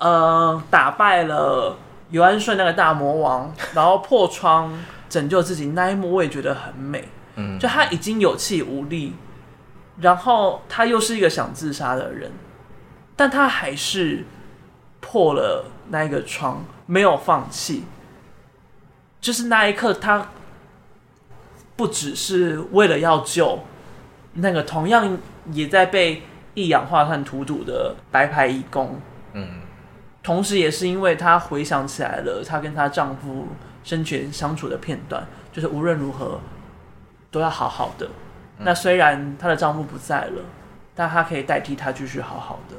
[0.00, 1.76] 呃，打败了
[2.10, 4.72] 尤安顺那个大魔王， 然后破窗
[5.08, 7.08] 拯救自己那一幕，我也觉得很美。
[7.34, 9.14] 嗯，就他已经有气无力，
[10.00, 12.32] 然后他又是一个想自杀的人，
[13.16, 14.24] 但他还是
[15.00, 17.84] 破了那一个窗，没有放弃。
[19.20, 20.28] 就是那一刻，他
[21.76, 23.60] 不只是为了要救
[24.34, 25.18] 那个同样
[25.52, 26.22] 也在被
[26.54, 29.00] 一氧化碳荼毒的白牌义工。
[29.32, 29.60] 嗯。
[30.22, 33.48] 同时，也是因为她回想起来了，她跟她丈夫
[33.82, 36.38] 生前相处的片段，就是无论如何
[37.30, 38.06] 都要好好的。
[38.58, 40.42] 嗯、那虽然她的丈夫不在了，
[40.94, 42.76] 但她可以代替他继续好好的。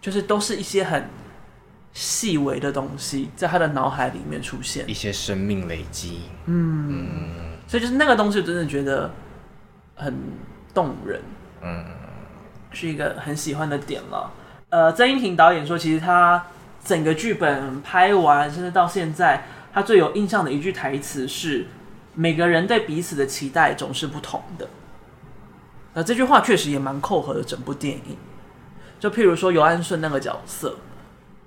[0.00, 1.08] 就是都是一些很
[1.92, 6.22] 细微的东西，在她的脑海里面出现，一些生命累积。
[6.44, 9.10] 嗯，嗯，所以就是那个东西，我真的觉得
[9.96, 10.14] 很
[10.72, 11.20] 动人。
[11.62, 11.84] 嗯，
[12.70, 14.30] 是一个很喜欢的点了。
[14.68, 16.46] 呃，曾荫庭导演说，其实他
[16.84, 21.66] 整个剧本拍完，甚至到现在，他最有印象的一句台词是
[22.16, 24.68] ：“每个人对彼此的期待总是不同的。”
[25.94, 28.16] 那这句话确实也蛮扣合的整部电影。
[28.98, 30.74] 就譬如说尤安顺那个角色，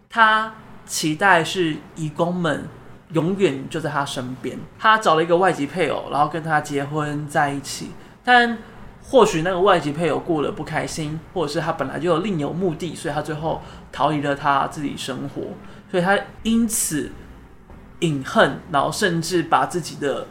[0.09, 0.55] 他
[0.85, 2.69] 期待是义工们
[3.11, 7.91] 永远就在他身边，他找了一个外籍配偶，然后跟他结婚在一起，
[8.23, 8.57] 但。
[9.01, 13.59] 或许那个外籍配偶过得不开心，或者是他本来就有另有目的，所以他最后
[13.91, 15.41] 逃离了他自己生活，
[15.89, 17.09] 所以他因此
[18.01, 20.27] 隐恨，然后甚至把自己的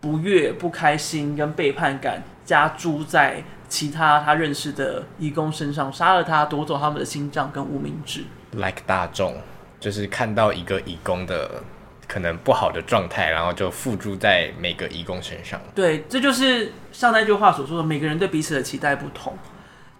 [0.00, 8.24] 不悦、不开心跟背叛感加诸在其他他认识的义工身上，杀了他，夺走他们的心脏跟无名指。
[8.52, 9.36] Like 大众，
[9.80, 11.62] 就是看到一个义工的。
[12.08, 15.60] 可能不好的状态，然后就付诸在每个义工身上。
[15.74, 19.36] 对，这就是上那句话所说的，每个人对彼此的期待不同。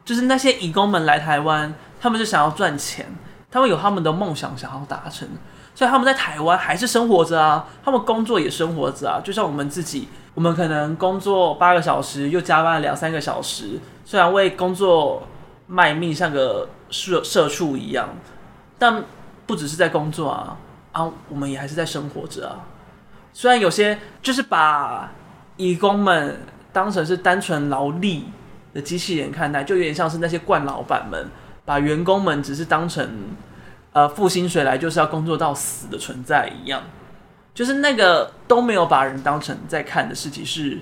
[0.04, 3.04] 就是那些义工们来台湾，他们是想要赚钱，
[3.50, 5.28] 他们有他们的梦想想要达成，
[5.76, 9.20] 所以他们在台湾还是生活着啊，他们工作也生活着啊。
[9.22, 15.24] 就像我们自己，我们可能工作八个小时，又加班了两三个小时，虽然为工作
[15.66, 18.08] 卖命，像个社社畜一样，
[18.78, 19.04] 但
[19.44, 20.56] 不只是在工作啊。
[20.92, 22.56] 啊，我们也还是在生活着啊。
[23.34, 25.12] 虽然有些就是把
[25.58, 26.40] 义工们
[26.72, 28.24] 当成是单纯劳力
[28.72, 31.28] 的机器人看待，就有点像是那些惯老板们
[31.66, 33.06] 把员工们只是当成
[33.96, 36.82] 呃付薪水来就是要工作到死的存在一样，
[37.54, 40.78] 就是那个都没有把人当成在看的事情，是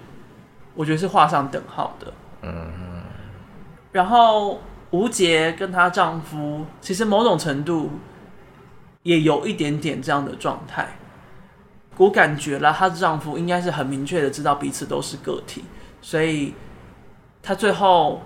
[0.74, 2.12] 我觉得是画上等号的。
[2.42, 2.72] 嗯。
[3.92, 4.60] 然后
[4.90, 7.90] 吴杰跟她丈夫，其实某种程度。
[9.04, 10.96] 也有一点点这样的状态，
[11.98, 15.62] 我感觉啦，她的丈夫应该是很明确的知道彼此都是个体，
[16.00, 16.54] 所以
[17.42, 18.22] 他最后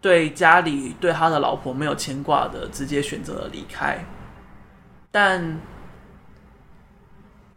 [0.00, 4.04] 对家里对他的老婆没有牵挂的，直接选择了离开。
[5.10, 5.60] 但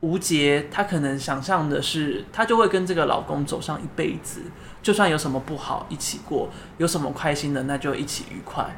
[0.01, 4.41] 吴杰他可能想象的是，他就会跟这个老公走上一辈子，
[4.81, 8.75] 就算有什么不好一起过，有什么开心的那就一起愉快。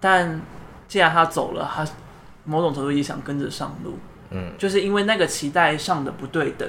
[0.00, 0.40] 但
[0.86, 1.86] 既然他走了，他。
[2.44, 3.98] 某种程度也想跟着上路，
[4.30, 6.66] 嗯，就是因为那个期待上的不对等，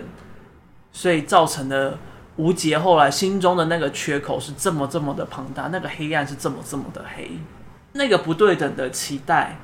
[0.91, 1.97] 所以造成了
[2.39, 7.31] 吴杰后来心中的那个缺口是这么这么的庞大，那个黑暗是这么这么的黑，
[7.91, 9.57] 那个不对等的期待，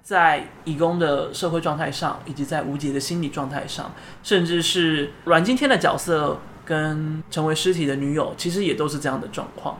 [0.00, 3.92] 在义工的社会状态上，以及在吴杰的心理状态上，
[4.22, 9.76] 甚至是阮经天的角色跟成为尸体的女友，其实也都是这样的状况，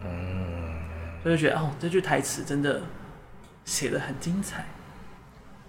[0.00, 0.80] 嗯，
[1.22, 2.80] 所以就觉得哦，这句台词真的
[3.66, 4.64] 写得很精彩。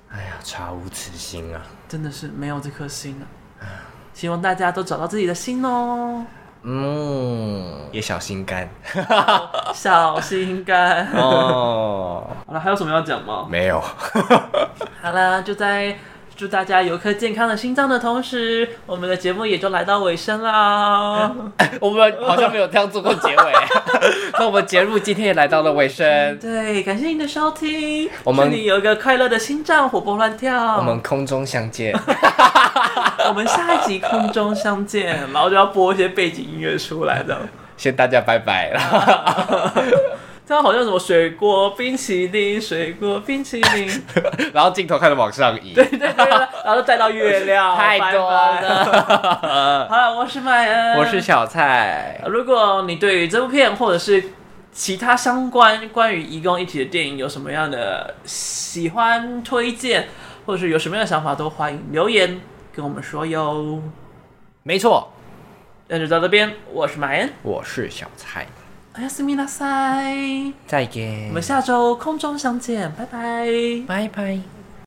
[0.09, 1.61] 哎呀，查无此心啊！
[1.89, 3.21] 真的是没有这颗心
[3.59, 3.67] 啊！
[4.15, 6.25] 希望大家都找到自己的心哦。
[6.63, 8.67] 嗯，也小心肝，
[9.75, 12.23] 小心肝哦。
[12.47, 13.45] 好了，还有什么要讲吗？
[13.47, 13.79] 没有。
[15.03, 15.95] 好了，就在
[16.37, 21.31] 祝大家有颗健康的心脏的同时，我们的节目也就来到尾声啦。
[21.79, 23.53] 我们好像没有这样做过结尾，
[24.37, 26.05] 那我们节目今天也来到了尾声。
[26.39, 30.77] 对，感谢您的收听，我们祝你有一个快乐的心脏，活蹦乱跳。
[30.77, 31.97] 我们空中相见，
[33.29, 37.37] 我们下一集空中相见，然后就要播一些背景音乐出来的。
[37.77, 39.73] 先大家拜拜了。
[40.47, 44.03] 这样好像什么水果冰淇淋，水果冰淇淋，
[44.53, 46.07] 然后镜头开始往上移，对对对，
[46.63, 49.87] 然后再到月亮， 太多了。
[49.89, 52.21] 好了，我是麦恩，我是小蔡。
[52.27, 54.23] 如果你对于这部片或者是
[54.71, 60.09] 其他相关关于移工一体的电影有什么样的喜欢推荐，
[60.45, 62.39] 或者是有什么样的想法，都欢迎留言
[62.71, 63.81] 跟我们说哟。
[64.61, 65.11] 没错，
[65.87, 68.45] 那就到这边，我是麦恩，我是小蔡。
[68.96, 70.52] おやすみなさい。
[70.66, 71.28] 再见。
[71.28, 73.46] 我们下周空中相见，拜拜。
[73.86, 74.53] 拜拜。